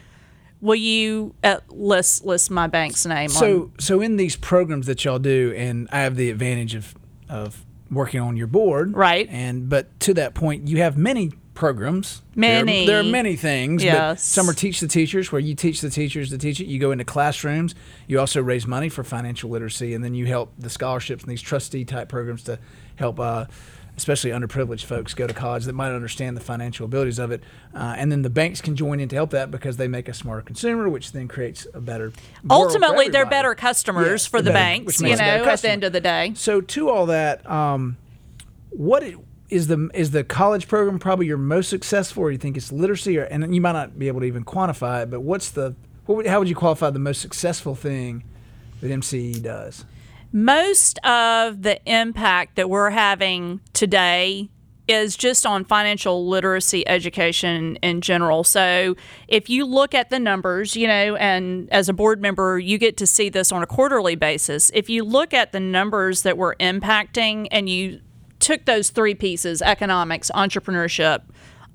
[0.62, 3.26] Will you uh, list list my bank's name?
[3.26, 6.96] on So, so in these programs that y'all do, and I have the advantage of
[7.30, 9.28] of working on your board, Right.
[9.30, 12.22] And but to that point, you have many programs.
[12.36, 12.86] There- Many.
[12.88, 13.82] There, are many things.
[13.84, 14.24] But Yes.
[14.24, 16.68] some are teach the teachers, where you teach the teachers to teach it.
[16.68, 17.76] You go into classrooms.
[18.08, 21.42] You also raise money for financial literacy, and then you help the scholarships and these
[21.42, 22.58] trustee type programs to
[22.96, 23.20] help.
[23.20, 23.46] Uh,
[24.02, 27.44] Especially underprivileged folks go to college that might understand the financial abilities of it,
[27.76, 30.14] uh, and then the banks can join in to help that because they make a
[30.14, 32.12] smarter consumer, which then creates a better.
[32.50, 35.94] ultimately they're better customers Yes, for the better- banks you know at the end of
[35.94, 37.98] the day So to all that, um,
[38.72, 39.14] what i-
[39.52, 43.20] is the is the college program probably your most successful, or you think it's literacy,
[43.20, 45.76] or and you might not be able to even quantify it, but what's the
[46.08, 48.24] what would, how would you qualify the most successful thing
[48.82, 49.86] that MCE does?
[50.32, 54.50] Most of the impact that we're having today
[54.88, 58.44] is just on financial literacy education in general.
[58.44, 58.96] So,
[59.28, 62.98] if you look at the numbers, you know, and as a board member, you get
[62.98, 64.72] to see this on a quarterly basis.
[64.74, 68.02] If you look at the numbers that we're impacting and you
[68.40, 71.22] took those three pieces economics, entrepreneurship,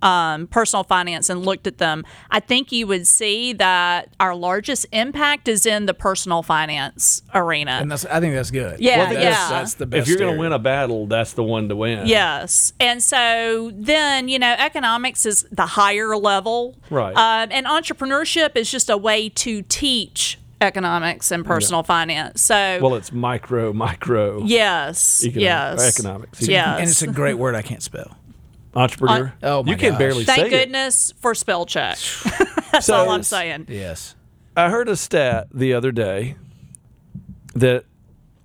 [0.03, 4.87] um, personal finance and looked at them, I think you would see that our largest
[4.93, 7.73] impact is in the personal finance arena.
[7.73, 8.81] And that's I think that's good.
[8.81, 9.31] Yeah, I think yeah.
[9.31, 10.03] That's, that's the best.
[10.03, 12.07] If you're going to win a battle, that's the one to win.
[12.07, 12.73] Yes.
[12.79, 16.77] And so then, you know, economics is the higher level.
[16.91, 17.17] Right.
[17.17, 22.41] Um, and entrepreneurship is just a way to teach economics and personal finance.
[22.43, 25.23] So, Well, it's micro, micro yes.
[25.25, 25.43] economic-
[25.81, 25.99] yes.
[25.99, 26.49] economics.
[26.49, 26.81] Yes.
[26.81, 28.17] and it's a great word I can't spell.
[28.77, 29.33] Entrepreneur.
[29.43, 29.99] Oh, my you can gosh.
[29.99, 30.51] barely Thank say it.
[30.51, 31.99] goodness for spell check.
[32.73, 33.67] That's So- all I'm saying.
[33.69, 34.15] Yes.
[34.57, 36.37] I heard a stat the other day
[37.55, 37.85] that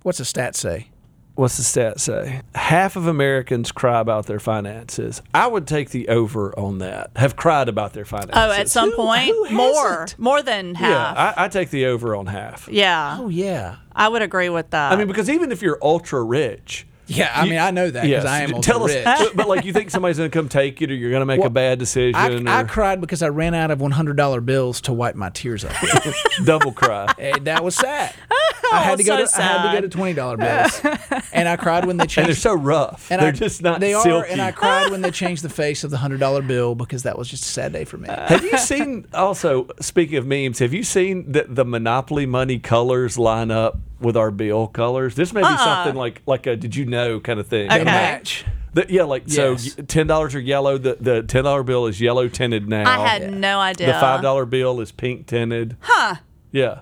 [0.02, 0.88] What's the stat say?
[1.34, 2.42] what's the stat say?
[2.54, 5.22] Half of Americans cry about their finances.
[5.32, 7.10] I would take the over on that.
[7.16, 8.34] Have cried about their finances.
[8.36, 10.18] Oh, at some Who- point, who more, hasn't?
[10.18, 11.16] more than half.
[11.16, 12.68] yeah, I, I take the over on half.
[12.70, 13.76] yeah, Oh yeah.
[13.94, 14.92] I would agree with that.
[14.92, 18.24] I mean, because even if you're ultra rich, Yeah, I mean, I know that because
[18.24, 19.20] yes, I am tell ultra us.
[19.20, 19.28] rich.
[19.28, 21.26] But, but, like, you think somebody's going to come take it, or you're going to
[21.26, 24.40] make a bad decision, I, I cried because I ran out of one hundred dollar
[24.40, 25.72] bills to wipe my tears up.
[26.44, 27.12] double cry.
[27.18, 28.14] And that was sad.
[28.72, 29.82] I had to go so to I had to go sad.
[29.82, 30.80] to twenty dollar bills,
[31.32, 32.18] and I cried when they changed.
[32.18, 33.10] And they're so rough.
[33.10, 34.10] and they're I, just not They silky.
[34.10, 37.02] are, and I cried when they changed the face of the hundred dollar bill because
[37.04, 38.08] that was just a sad day for me.
[38.08, 40.58] Have you seen also speaking of memes?
[40.60, 45.14] Have you seen that the Monopoly money colors line up with our bill colors?
[45.14, 45.56] This may be uh-uh.
[45.64, 47.68] something like like a did you know kind of thing.
[47.68, 47.84] They Okay.
[47.84, 48.44] match.
[48.74, 49.74] The- yeah, like Yes.
[49.74, 50.78] so ten dollars are yellow.
[50.78, 52.88] The the ten dollar bill is yellow tinted now.
[52.90, 53.88] I had no idea.
[53.88, 55.76] the five dollar bill is pink tinted.
[55.80, 56.14] Huh.
[56.52, 56.80] Yeah,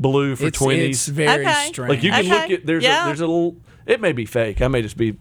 [0.00, 1.08] blue for It's, it's twenties.
[1.08, 1.66] very Okay.
[1.68, 1.90] strange.
[1.90, 2.30] Like you can Okay.
[2.30, 3.04] look at there's Yeah.
[3.04, 3.56] a there's a little.
[3.86, 4.60] It may be fake.
[4.62, 5.16] I may just be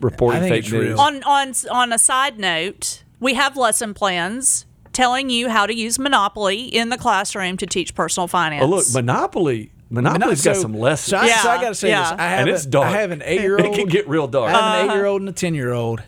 [0.00, 0.88] reporting I think fake it's news.
[0.90, 1.00] real.
[1.00, 5.98] On on on a side note, we have lesson plans telling you how to use
[5.98, 8.62] Monopoly in the classroom to teach personal finance.
[8.64, 9.70] Oh look, Monopoly.
[9.90, 11.10] Monopoly's got some lessons.
[11.10, 12.02] So I, so I got to say yeah.
[12.10, 12.20] this.
[12.20, 12.86] I have and a- it's dark.
[12.88, 13.66] I have an eight year old.
[13.66, 14.48] It can get real dark.
[14.48, 14.78] I have Uh-huh.
[14.84, 16.02] an eight year old and a ten year old,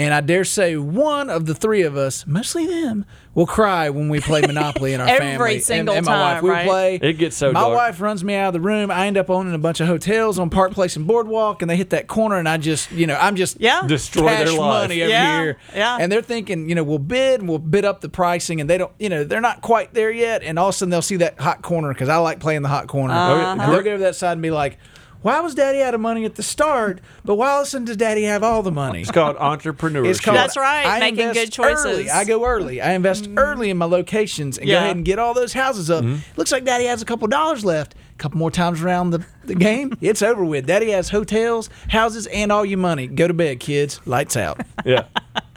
[0.00, 4.08] and I dare say one of the three of us, mostly them, will cry when
[4.08, 5.34] we play Monopoly in our Every family.
[5.34, 6.66] Every single and, my wife, time, we right?
[6.66, 6.94] play.
[6.96, 7.76] It gets so My dark.
[7.76, 8.90] wife runs me out of the room.
[8.90, 11.76] I end up owning a bunch of hotels on Park Place and Boardwalk, and they
[11.76, 13.82] hit that corner, and I just, you know, I'm just Yeah.
[13.86, 14.88] Destroy cash their life.
[14.88, 15.56] money over Yeah, here.
[15.74, 15.98] yeah.
[16.00, 18.78] And they're thinking, you know, we'll bid and we'll bid up the pricing, and they
[18.78, 20.42] don't, you know, they're not quite there yet.
[20.42, 22.68] And all of a sudden they'll see that hot corner because I like playing the
[22.68, 23.14] hot corner.
[23.14, 23.34] Uh-huh.
[23.52, 24.78] And they'll go over that side and be like,
[25.22, 27.84] why was Daddy out of money at the start, but why all of a sudden
[27.84, 29.02] does Daddy have all the money?
[29.02, 30.08] It's called entrepreneurship.
[30.08, 31.84] It's called, That's right, I making good choices.
[31.86, 32.10] Early.
[32.10, 32.80] I go early.
[32.80, 33.38] I invest mm.
[33.38, 34.76] early in my locations and Yeah.
[34.76, 36.04] go ahead and get all those houses up.
[36.04, 36.20] Mm-hmm.
[36.36, 37.94] Looks like Daddy has a couple dollars left.
[37.94, 40.66] A couple more times around the, the game, it's over with.
[40.66, 43.06] Daddy has hotels, houses, and all your money.
[43.06, 44.00] Go to bed, kids.
[44.06, 44.60] Lights out.
[44.84, 45.04] yeah.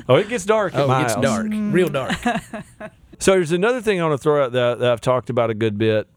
[0.08, 0.74] Oh, it gets dark.
[0.74, 1.24] at Oh, my it gets house.
[1.24, 2.14] dark, real dark.
[3.20, 5.54] So there's another thing I want to throw out that, that I've talked about a
[5.54, 6.08] good bit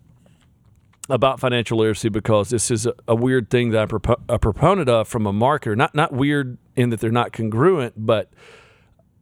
[1.08, 4.88] about financial literacy because this is a, a weird thing that I'm propo- a proponent
[4.88, 5.76] of from a marketer.
[5.76, 8.30] Not not weird in that they're not congruent, but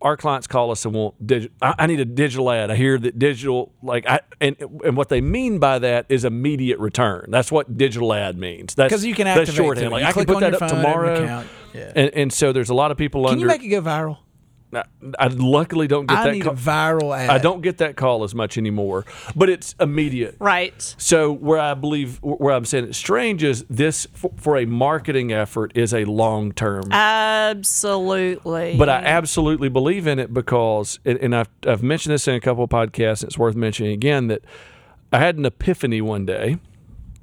[0.03, 1.57] our clients call us and want digital.
[1.63, 2.71] I, I need a digital ad.
[2.71, 6.79] I hear that digital, like, I and and what they mean by that is immediate
[6.79, 7.27] return.
[7.31, 8.75] That's what digital ad means.
[8.75, 9.89] That's 'Cause you can that's activate shorthand.
[9.89, 10.01] through it.
[10.03, 11.23] Like I can put that up phone, have an tomorrow.
[11.25, 11.49] account.
[11.73, 11.93] Yeah.
[11.97, 13.37] And, and so there's a lot of people Can under.
[13.37, 14.19] Can you make it go viral?
[14.77, 14.85] I,
[15.19, 16.33] I luckily don't get I that.
[16.33, 16.53] need call.
[16.53, 17.31] a viral ad.
[17.31, 19.05] I don't get that call as much anymore,
[19.37, 20.37] but it's immediate.
[20.39, 20.95] Right.
[20.99, 25.33] So where I believe where I'm saying it's strange is this for, for a marketing
[25.33, 26.85] effort is a long term.
[26.93, 28.77] Absolutely.
[28.77, 32.41] But I absolutely believe in it because, and, and I've I've mentioned this in a
[32.41, 33.23] couple of podcasts.
[33.23, 34.43] And it's worth mentioning again that
[35.13, 36.59] I had an epiphany one day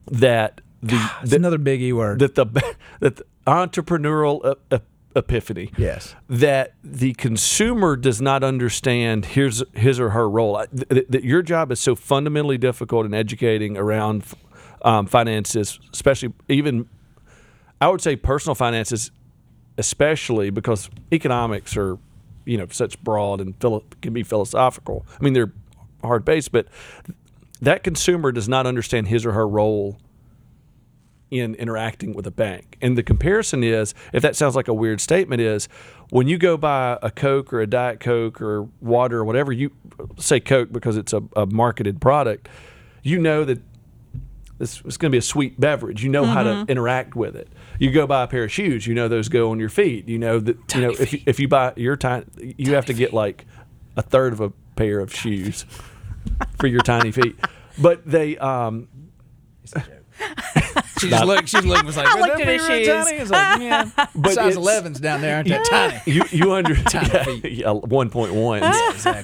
[0.07, 2.19] that the It's that, another big E word.
[2.19, 2.45] that the
[3.01, 4.85] that the entrepreneurial ep- ep-
[5.15, 6.15] epiphany yes.
[6.29, 10.65] that the consumer does not understand his his or her role.
[10.71, 14.23] That, that your job is so fundamentally difficult in educating around
[14.83, 16.87] um, finances, especially even
[17.79, 19.11] I would say personal finances,
[19.77, 21.97] especially because economics are
[22.45, 25.05] you know such broad and philo- can be philosophical.
[25.19, 25.53] I mean they're
[26.03, 26.67] hard based, but
[27.61, 29.97] that consumer does not understand his or her role
[31.31, 32.77] in interacting with a bank.
[32.81, 35.67] And the comparison is, if that sounds like a weird statement, is
[36.09, 39.71] when you go buy a Coke or a Diet Coke or water or whatever, you
[40.17, 42.49] say Coke because it's a, a marketed product,
[43.01, 43.61] you know that
[44.59, 46.03] it's, it's going to be a sweet beverage.
[46.03, 47.47] You know how to interact with it.
[47.79, 50.07] You go buy a pair of shoes, you know those go on your feet.
[50.07, 52.25] You know that you know if you, if you buy your tiny,
[52.57, 53.45] you have to get like
[53.97, 55.65] a third of a pair of shoes
[56.59, 57.35] for your tiny feet.
[57.79, 58.87] But they um,
[61.01, 61.49] She just looked.
[61.49, 63.61] She looking was like, I "Are looked them at his shoes." tiny?" It's like,
[63.97, 65.61] yeah, But size 11s down there, aren't they?
[65.63, 66.01] Tiny.
[66.05, 68.61] you you under Tiny yeah, yeah, one point one.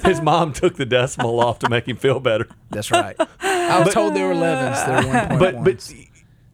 [0.04, 2.48] His mom took the decimal off to make him feel better.
[2.72, 3.16] That's right.
[3.40, 4.86] I was told they were 11s.
[4.86, 5.40] They're 1.1s.
[5.40, 5.94] But but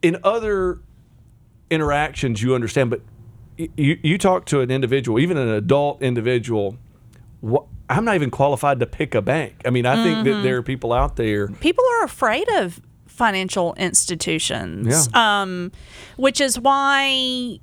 [0.01, 0.79] in other
[1.69, 2.89] interactions, you understand.
[2.89, 3.01] But
[3.57, 6.77] you you talk to an individual, even an adult individual.
[7.39, 9.61] What, I'm not even qualified to pick a bank.
[9.65, 10.43] I mean, I think that mm-hmm.
[10.43, 11.47] there are people out there.
[11.47, 12.81] people are afraid of
[13.13, 15.07] financial institutions.
[15.13, 15.41] Yeah.
[15.41, 15.71] Um,
[16.17, 17.59] which is why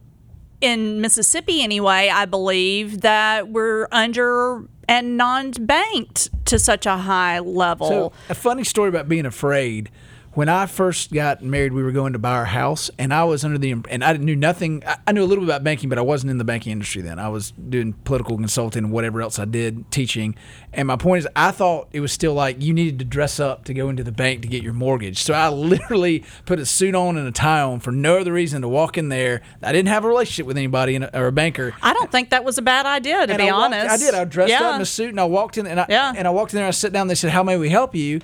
[0.60, 7.88] in Mississippi anyway, I believe that we're under and non-banked to such a high level.
[7.88, 9.90] So a funny story about being afraid.
[10.40, 13.44] When I first got married, we were going to buy our house, and I was
[13.44, 14.82] under the and I knew nothing.
[15.06, 17.18] I, knew a little bit about banking, but I wasn't in the banking industry then.
[17.18, 20.34] I was doing political consulting and whatever else I did, teaching.
[20.72, 23.64] And my point is, I thought it was still like you needed to dress up
[23.64, 25.22] to go into the bank to get your mortgage.
[25.22, 28.62] So I literally put a suit on and a tie on for no other reason
[28.62, 29.42] to walk in there.
[29.62, 31.74] I didn't have a relationship with anybody in a, or a banker.
[31.82, 33.90] I don't think that was a bad idea, to And be I walked- honest.
[33.90, 34.14] I did.
[34.14, 34.70] I dressed yeah.
[34.70, 36.14] up in a suit and I walked in and I Yeah.
[36.16, 36.64] and I walked in there.
[36.64, 37.02] And I sat down.
[37.02, 38.20] And They said, "How may we help you?"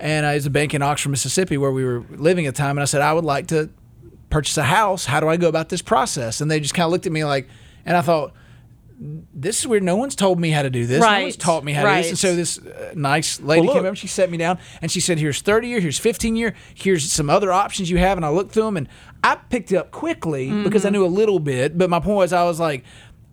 [0.00, 2.76] And uh, it's a bank in Oxford, Mississippi, where we were living at the time.
[2.76, 3.68] And I said, "I would like to
[4.30, 5.06] purchase a house.
[5.06, 7.24] How do I go about this process?" And they just kind of looked at me
[7.24, 7.48] like,
[7.84, 8.32] and I thought.
[9.00, 9.84] This is weird.
[9.84, 11.00] No one's told me how to do this.
[11.00, 11.38] No one's Right.
[11.38, 12.02] taught me how to do this.
[12.02, 12.08] Right.
[12.08, 13.92] And so this uh, nice lady Well, came look.
[13.92, 13.96] up.
[13.96, 15.78] She sat me down and she said, "Here's 30 year.
[15.78, 16.52] Here's 15 year.
[16.74, 18.88] Here's some other options you have." And I looked through them and
[19.22, 21.78] I picked up quickly because I knew a little bit.
[21.78, 22.82] But my point was, I was like,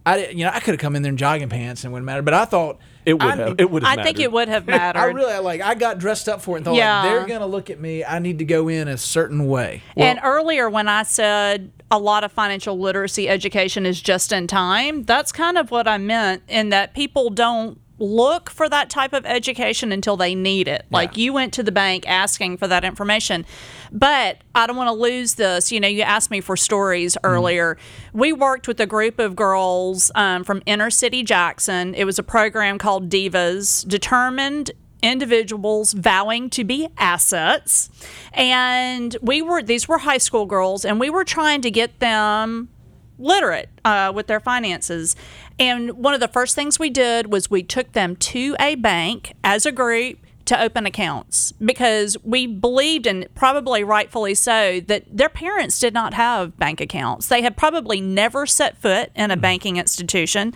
[0.06, 1.94] I didn't- you know I could have come in there in jogging pants and it
[1.94, 2.22] wouldn't matter.
[2.22, 3.56] But I thought It would I- have.
[3.60, 4.00] It would have.
[4.00, 4.24] I think mattered.
[4.24, 5.00] it would have mattered.
[5.00, 7.02] I really like I got dressed up for it and thought Yeah.
[7.02, 8.04] like, they're gonna look at me.
[8.04, 9.82] I need to go in a certain way.
[9.96, 15.04] and earlier, when I said a lot of financial literacy education is just in time,
[15.04, 19.26] that's kind of what I meant in that people don't look for that type of
[19.26, 20.86] education until they need it.
[20.90, 23.46] Like you went to the bank asking for that information.
[23.92, 25.72] But I don't want to lose this.
[25.72, 27.78] You know, you asked me for stories earlier.
[28.14, 31.94] We worked with a group of girls um, from inner city Jackson.
[31.96, 34.72] It was a program called Divas, determined
[35.02, 37.90] individuals vowing to be assets.
[38.34, 42.70] And we were, these were high school girls, and we were trying to get them
[43.18, 45.16] literate uh, with their finances.
[45.60, 49.34] And one of the first things we did was we took them to a bank
[49.44, 55.30] as a group to open accounts because we believed, and probably rightfully so, that their
[55.30, 57.28] parents did not have bank accounts.
[57.28, 59.42] They had probably never set foot in a mm-hmm.
[59.42, 60.54] banking institution.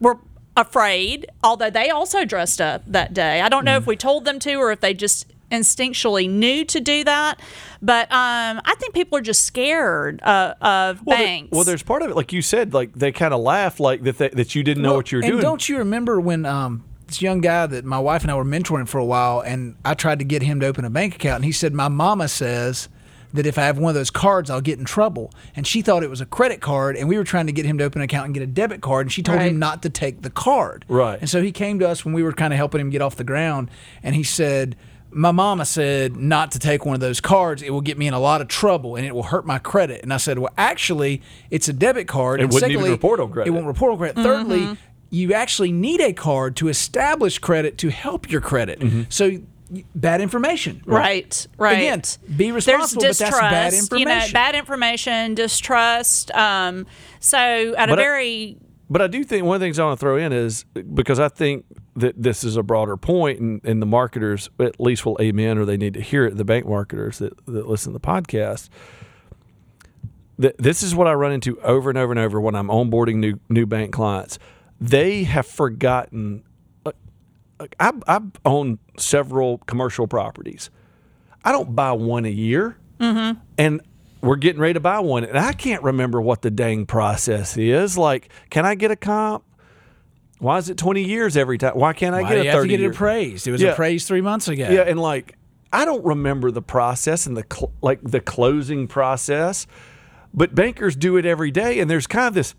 [0.00, 0.18] Were
[0.56, 3.40] afraid, although they also dressed up that day.
[3.40, 3.90] I don't know if mm-hmm.
[3.90, 7.38] we told them to or if they just instinctually knew to do that.
[7.80, 11.48] But um, I think people are just scared uh, of Well, there- banks.
[11.52, 14.18] well, there's part of it, like you said, like they kind of laugh, like that,
[14.18, 15.42] they, that you didn't know what you were and doing.
[15.42, 18.88] Don't you remember when um, this young guy that my wife and I were mentoring
[18.88, 21.44] for a while, and I tried to get him to open a bank account, and
[21.44, 22.88] he said, "My mama says."
[23.34, 25.32] That if I have one of those cards, I'll get in trouble.
[25.56, 27.78] And she thought it was a credit card, and we were trying to get him
[27.78, 29.50] to open an account and get a debit card, and she told Right.
[29.50, 30.84] him not to take the card.
[30.86, 31.18] Right.
[31.18, 33.16] And so he came to us when we were kind of helping him get off
[33.16, 33.70] the ground,
[34.02, 34.76] and he said,
[35.12, 37.62] "My mama said not to take one of those cards.
[37.62, 40.02] It will get me in a lot of trouble, and it will hurt my credit."
[40.02, 42.40] And I said, "Well, actually, it's a debit card.
[42.40, 43.50] It and wouldn't even report on credit.
[43.50, 44.16] It won't report on credit.
[44.16, 44.24] Mm-hmm.
[44.24, 44.78] Thirdly,
[45.10, 48.80] you actually need a card to establish credit to help your credit.
[48.80, 49.02] Mm-hmm.
[49.10, 49.38] So
[49.94, 50.82] bad information.
[50.84, 51.78] Right, right.
[51.78, 52.02] Again,
[52.36, 54.32] be There's responsible, but that's distrust, bad You know, information.
[54.32, 56.30] bad information, distrust.
[56.34, 56.86] Um,
[57.20, 57.38] so
[57.76, 58.56] at a But I- very
[58.90, 61.18] But I do think one of the things I want to throw in is because
[61.18, 65.18] I think that this is a broader point, and, and the marketers at least will
[65.20, 66.36] amen or they need to hear it.
[66.36, 68.68] The bank marketers that, that listen to the podcast.
[70.38, 73.16] That this is what I run into over and over and over when I'm onboarding
[73.16, 74.38] new new bank clients.
[74.80, 76.44] They have forgotten.
[76.84, 76.96] Like,
[77.60, 80.70] like I, I own several commercial properties.
[81.44, 83.38] I don't buy one a year, mm-hmm.
[83.58, 83.82] and
[84.22, 87.98] we're getting ready to buy one, and I can't remember what the dang process is.
[87.98, 89.44] Like, can I get a comp?
[90.42, 91.74] Why is it twenty years every time?
[91.74, 93.46] Why can't I Why get do a you have to get it appraised?
[93.46, 93.70] It was Yeah.
[93.70, 94.68] appraised three months ago.
[94.68, 95.36] Yeah, and like
[95.72, 99.68] I don't remember the process and the cl- like the closing process,
[100.34, 102.54] but bankers do it every day, and there's kind of this.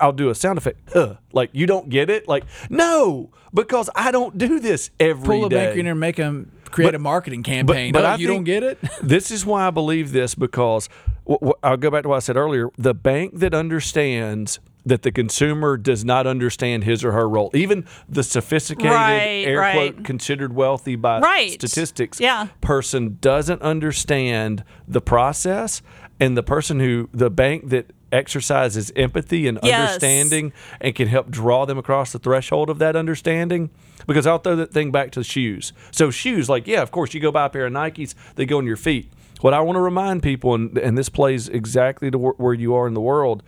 [0.00, 0.78] I'll do a sound effect.
[0.92, 2.28] Huh, like you don't get it.
[2.28, 5.56] Like no, because I don't do this every Pull a day.
[5.56, 7.92] banker in there and make them create But- a marketing campaign.
[7.92, 8.78] but oh, I you don't get it?
[9.02, 10.88] this is why I believe this because
[11.28, 12.70] wh- wh- I'll go back to what I said earlier.
[12.78, 17.84] The bank that understands that the consumer does not understand his or her role, even
[18.08, 19.92] the sophisticated, Right, air right.
[19.94, 21.50] quote, considered wealthy by Right.
[21.52, 22.46] statistics Yeah.
[22.60, 25.82] person doesn't understand the process,
[26.20, 29.80] and the person who, the bank that exercises empathy and Yes.
[29.80, 33.68] understanding and can help draw them across the threshold of that understanding.
[34.06, 35.72] Because I'll throw that thing back to shoes.
[35.90, 38.58] So shoes, like yeah, of course you go buy a pair of Nikes, they go
[38.58, 39.10] on your feet.
[39.40, 42.74] What I want to remind people, and, and this plays exactly to wh- where you
[42.74, 43.42] are in the world,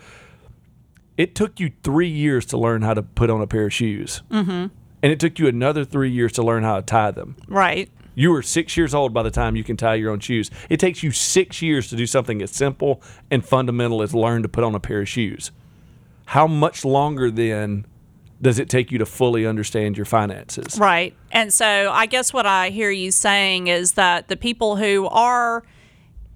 [1.18, 4.22] it took you three years to learn how to put on a pair of shoes,
[4.30, 4.50] mm-hmm.
[4.50, 4.72] and
[5.12, 7.36] it took you another three years to learn how to tie them.
[7.48, 7.90] right.
[8.14, 10.50] You were six years old by the time you can tie your own shoes.
[10.68, 13.00] It takes you six years to do something as simple
[13.30, 15.52] and fundamental as learn to put on a pair of shoes.
[16.24, 17.86] How much longer then
[18.42, 20.80] does it take you to fully understand your finances?
[20.80, 21.14] Right.
[21.30, 25.62] And so I guess what I hear you saying is that the people who are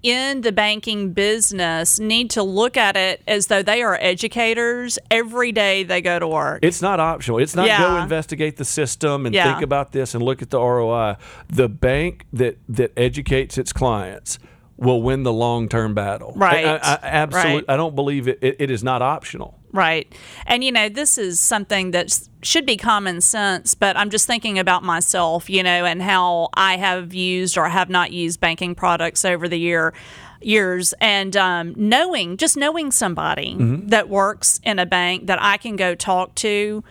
[0.03, 5.51] in the banking business need to look at it as though they are educators every
[5.51, 6.59] day they go to work.
[6.61, 7.39] It's not optional.
[7.39, 9.51] It's not go investigate the system and Yeah.
[9.53, 11.15] think about this and look at the ROI.
[11.47, 14.39] The bank that that educates its clients
[14.77, 16.33] will win the long term battle.
[16.35, 16.65] Right.
[16.65, 17.53] I, I, absolutely.
[17.55, 17.65] Right.
[17.69, 18.57] I don't believe it, it.
[18.59, 19.57] It is not optional.
[19.73, 20.13] Right.
[20.45, 24.59] And, you know, this is something that should be common sense, but I'm just thinking
[24.59, 29.25] about myself, you know, and how I have used or have not used banking products
[29.25, 29.93] over the year
[30.41, 33.55] years and um, knowing just knowing somebody
[33.87, 36.83] that works in a bank that I can go talk to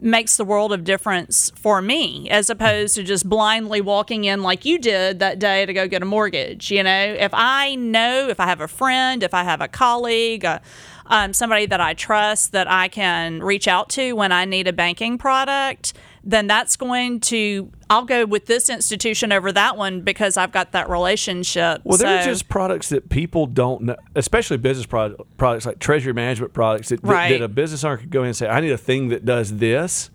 [0.00, 4.64] makes the world of difference for me as opposed to just blindly walking in like
[4.64, 7.16] you did that day to go get a mortgage you know?
[7.18, 10.60] If i know if i have a friend if i have a colleague uh,
[11.06, 14.72] um, somebody that i trust that i can reach out to when i need a
[14.72, 20.36] banking product then that's going to i'll go with this institution over that one because
[20.36, 24.56] i've got that relationship Well, there are So- just products that people don't know, especially
[24.58, 28.20] business product, products like treasury management products that, that- that a business owner could go
[28.22, 30.10] in and say, I need a thing that does this.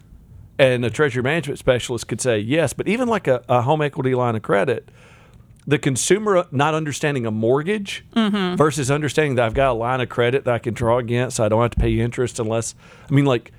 [0.59, 2.73] And a treasury management specialist could say yes.
[2.73, 4.89] But even like a, a home equity line of credit,
[5.65, 8.55] the consumer not understanding a mortgage Mm-hmm.
[8.55, 11.43] versus understanding that I've got a line of credit that I can draw against, so
[11.43, 12.75] I don't have to pay interest unless,
[13.09, 13.51] I mean, like,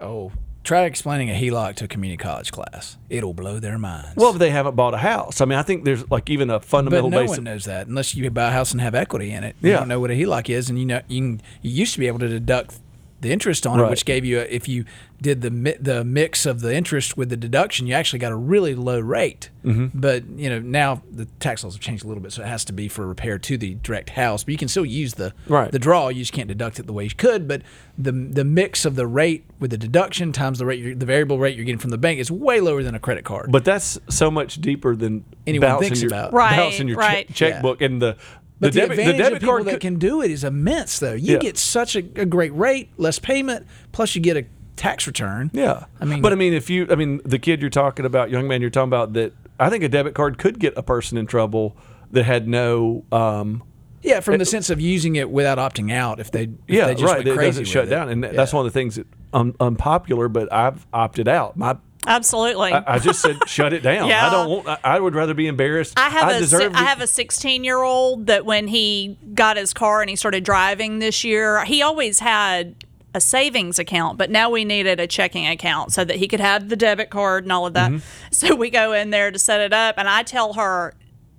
[0.00, 0.32] Oh,
[0.66, 2.98] try explaining a HELOC to a community college class.
[3.08, 4.16] It'll blow their minds.
[4.16, 5.40] well, if they haven't bought a house.
[5.40, 7.36] I mean, I think there's like even a but fundamental no basic.
[7.38, 9.54] one knows that unless you buy a house and have equity in it.
[9.62, 9.78] You Yeah.
[9.78, 12.08] don't know what a HELOC is, and you know you, can, you used to be
[12.08, 12.78] able to deduct
[13.26, 13.86] the interest on Right.
[13.86, 14.84] it, which gave you a, if you
[15.20, 18.36] did the mi- the mix of the interest with the deduction, you actually got a
[18.36, 19.50] really low rate.
[19.64, 19.98] Mm-hmm.
[19.98, 22.64] But you know now the tax laws have changed a little bit, so it has
[22.66, 24.44] to be for repair to the direct house.
[24.44, 25.72] But you can still use the Right.
[25.72, 26.08] the draw.
[26.08, 27.48] You just can't deduct it the way you could.
[27.48, 27.62] But
[27.98, 31.38] the the mix of the rate with the deduction times the rate you're, the variable
[31.38, 33.50] rate you're getting from the bank is way lower than a credit card.
[33.50, 36.32] But that's so much deeper than Anyone bouncing thinks your, about.
[36.32, 37.34] Right, bouncing your che- right.
[37.34, 38.16] checkbook and the
[38.58, 40.42] But the, debit, advantage the debit of people card that could- can do it is
[40.44, 41.12] immense, though.
[41.14, 41.38] You Yeah.
[41.38, 44.44] get such a, a great rate, less payment, plus you get a
[44.76, 45.50] tax return.
[45.52, 48.30] Yeah, I mean- but I mean, if you, I mean, the kid you're talking about,
[48.30, 51.18] young man you're talking about, that I think a debit card could get a person
[51.18, 51.76] in trouble
[52.12, 53.62] that had no, um,
[54.02, 56.20] Yeah, from the sense of using it without opting out.
[56.20, 57.90] If they, if yeah, they just right, went it doesn't shut it.
[57.90, 58.32] down, and Yeah.
[58.32, 60.28] that's one of the things that un, unpopular.
[60.28, 61.56] But I've opted out.
[61.56, 61.76] My,
[62.06, 64.08] absolutely I, I just said shut it down.
[64.08, 64.26] Yeah.
[64.26, 64.68] I don't want.
[64.68, 65.94] I, I would rather be embarrassed.
[65.96, 69.72] I have a si- I have a 16 year old that when he got his
[69.74, 72.74] car and he started driving this year, he always had
[73.14, 76.68] a savings account, but now we needed a checking account so that he could have
[76.68, 77.90] the debit card and all of that.
[77.90, 78.04] Mm-hmm.
[78.30, 80.94] So we go in there to set it up, and I tell her.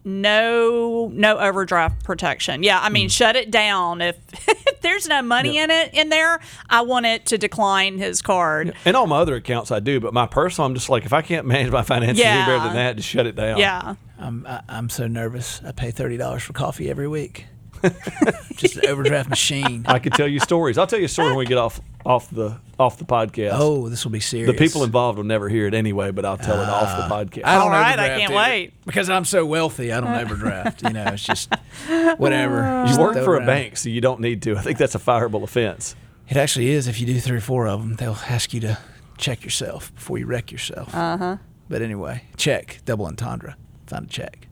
[0.08, 2.64] No, no overdraft protection.
[2.64, 2.94] Yeah, I Mm.
[2.94, 4.02] mean, shut it down.
[4.02, 6.40] If, if there's no money in it in there,
[6.70, 8.74] I want it to decline his card.
[8.86, 11.22] And all my other accounts I do, but my personal, I'm just like, if I
[11.22, 13.58] can't manage my finances any better than that, just shut it down.
[13.60, 13.96] Yeah.
[14.20, 15.62] I'm, I, I'm so nervous.
[15.66, 17.46] I pay thirty dollars for coffee every week.
[18.56, 19.84] just an overdraft machine.
[19.88, 20.78] I could tell you stories.
[20.78, 23.52] I'll tell you a story when we get off off the off the podcast.
[23.54, 24.50] Oh, this will be serious.
[24.50, 27.46] the people involved will never hear it anyway, but I'll tell it off the podcast.
[27.46, 28.36] I don't All right, I can't either.
[28.36, 28.74] wait.
[28.86, 29.92] because I'm so wealthy.
[29.92, 30.84] I don't overdraft.
[30.84, 31.54] You know, it's just
[32.18, 32.82] whatever.
[32.82, 34.56] you Just work for it a bank, so you don't need to.
[34.58, 35.96] I think that's a fireable offense.
[36.30, 36.88] It actually is.
[36.88, 38.78] If you do three or four of them, they'll ask you to
[39.18, 40.94] check yourself before you wreck yourself.
[40.94, 41.18] Uh Uh-huh.
[41.18, 41.38] huh.
[41.70, 43.58] But anyway, check double entendre.
[43.88, 44.48] Find a check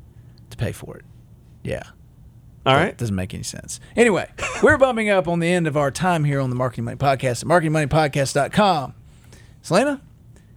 [0.49, 1.05] to pay for it.
[1.63, 1.83] Yeah.
[2.65, 3.79] All That doesn't make any sense.
[3.95, 4.27] Anyway,
[4.63, 7.41] we're bumping up on the end of our time here on the Marketing Money Podcast
[7.43, 8.95] at marketingmoneypodcast.com.
[9.61, 10.01] Selena,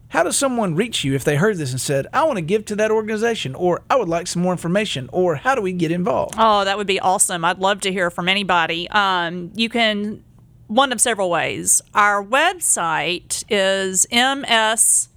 [0.08, 2.64] how does someone reach you if they heard this and said, I want to give
[2.66, 5.92] to that organization, or I would like some more information, or how do we get
[5.92, 6.34] involved?
[6.38, 7.44] Oh, that would be awesome.
[7.44, 8.88] I'd love to hear from anybody.
[8.88, 10.24] Um, you can,
[10.66, 11.82] one of several ways.
[11.94, 15.08] Our website is mscee.org.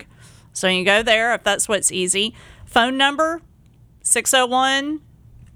[0.00, 0.06] E
[0.54, 2.34] So you can go there if that's what's easy.
[2.64, 3.42] Phone number
[4.00, 5.02] 601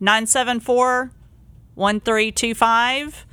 [0.00, 1.12] 974
[1.74, 3.26] 1325.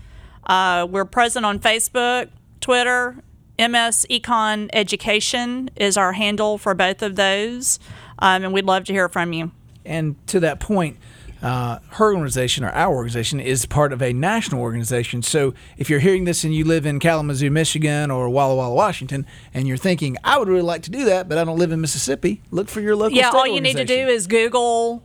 [0.45, 2.29] Uh, We're present on Facebook,
[2.61, 3.23] Twitter.
[3.59, 7.79] MS Econ Education is our handle for both of those.
[8.19, 9.51] Um, and we'd love to hear from you.
[9.83, 10.97] And to that point,
[11.41, 15.21] uh, her organization or our organization is part of a national organization.
[15.21, 19.25] So if you're hearing this and you live in Kalamazoo, Michigan, or Walla Walla, Washington,
[19.53, 21.81] and you're thinking, I would really like to do that, but I don't live in
[21.81, 23.17] Mississippi, look for your local.
[23.17, 25.03] Yeah, all you need to do is Google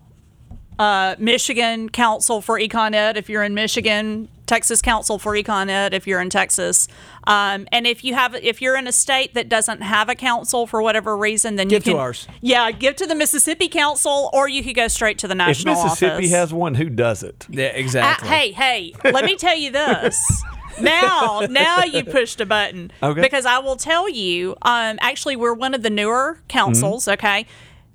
[0.79, 5.95] uh, Michigan Council for Econ Ed if you're in Michigan, Texas Council for Econ Ed
[5.95, 6.89] if you're in Texas,
[7.27, 10.67] um, and if you have if you're in a state that doesn't have a council
[10.67, 12.29] for whatever reason, then Give you can Give to ours.
[12.41, 15.75] Yeah, give to the Mississippi Council, or you could go straight to the national.
[15.75, 16.31] If Mississippi office.
[16.33, 17.47] has one, who does it?
[17.49, 18.29] Yeah, Uh, exactly.
[18.29, 20.43] hey, hey, let me tell you this.
[20.81, 22.91] now, now you pushed a button.
[23.03, 23.21] Okay.
[23.21, 27.13] Because I will tell you, um, actually, we're one of the newer councils, Mm-hmm.
[27.13, 27.47] okay?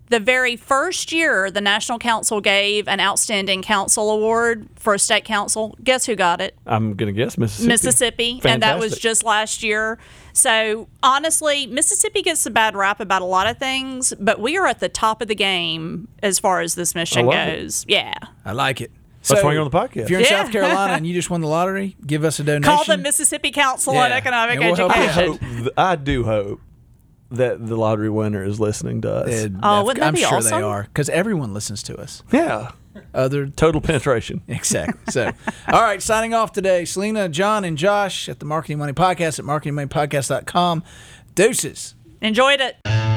[0.09, 5.25] The very first year the National Council gave an Outstanding Council Award for a state
[5.25, 6.55] council, guess who got it?
[6.65, 7.67] I'm gonna guess Mississippi.
[7.67, 9.97] Mississippi, and that was just last year.
[10.33, 14.67] So honestly, Mississippi gets a bad rap about a lot of things, but we are
[14.67, 17.59] at the top of the game as far as this mission love it.
[17.61, 17.85] goes.
[17.87, 18.13] Yeah.
[18.45, 18.91] I like it.
[19.27, 20.03] That's why you're on the podcast.
[20.03, 20.43] If you're in Yeah.
[20.43, 22.63] South Carolina and you just won the lottery, give us a donation.
[22.63, 25.31] Call the Mississippi Council on Economic and we'll Education.
[25.33, 25.39] out.
[25.41, 26.61] hope, I do hope
[27.31, 29.43] that the lottery winner is listening to us.
[29.43, 30.59] And Oh, I've- wouldn't that I'm be sure awesome?
[30.59, 32.23] they are because everyone listens to us.
[32.31, 32.71] yeah.
[33.13, 34.41] Other Total penetration.
[34.47, 34.99] Exactly.
[35.09, 35.31] So,
[35.67, 36.83] all right, signing off today.
[36.83, 40.83] Selena, John, and Josh at the Marketing Money Podcast at marketingmoneypodcast.com.
[41.35, 41.93] Deuces.
[42.21, 43.16] Enjoyed it.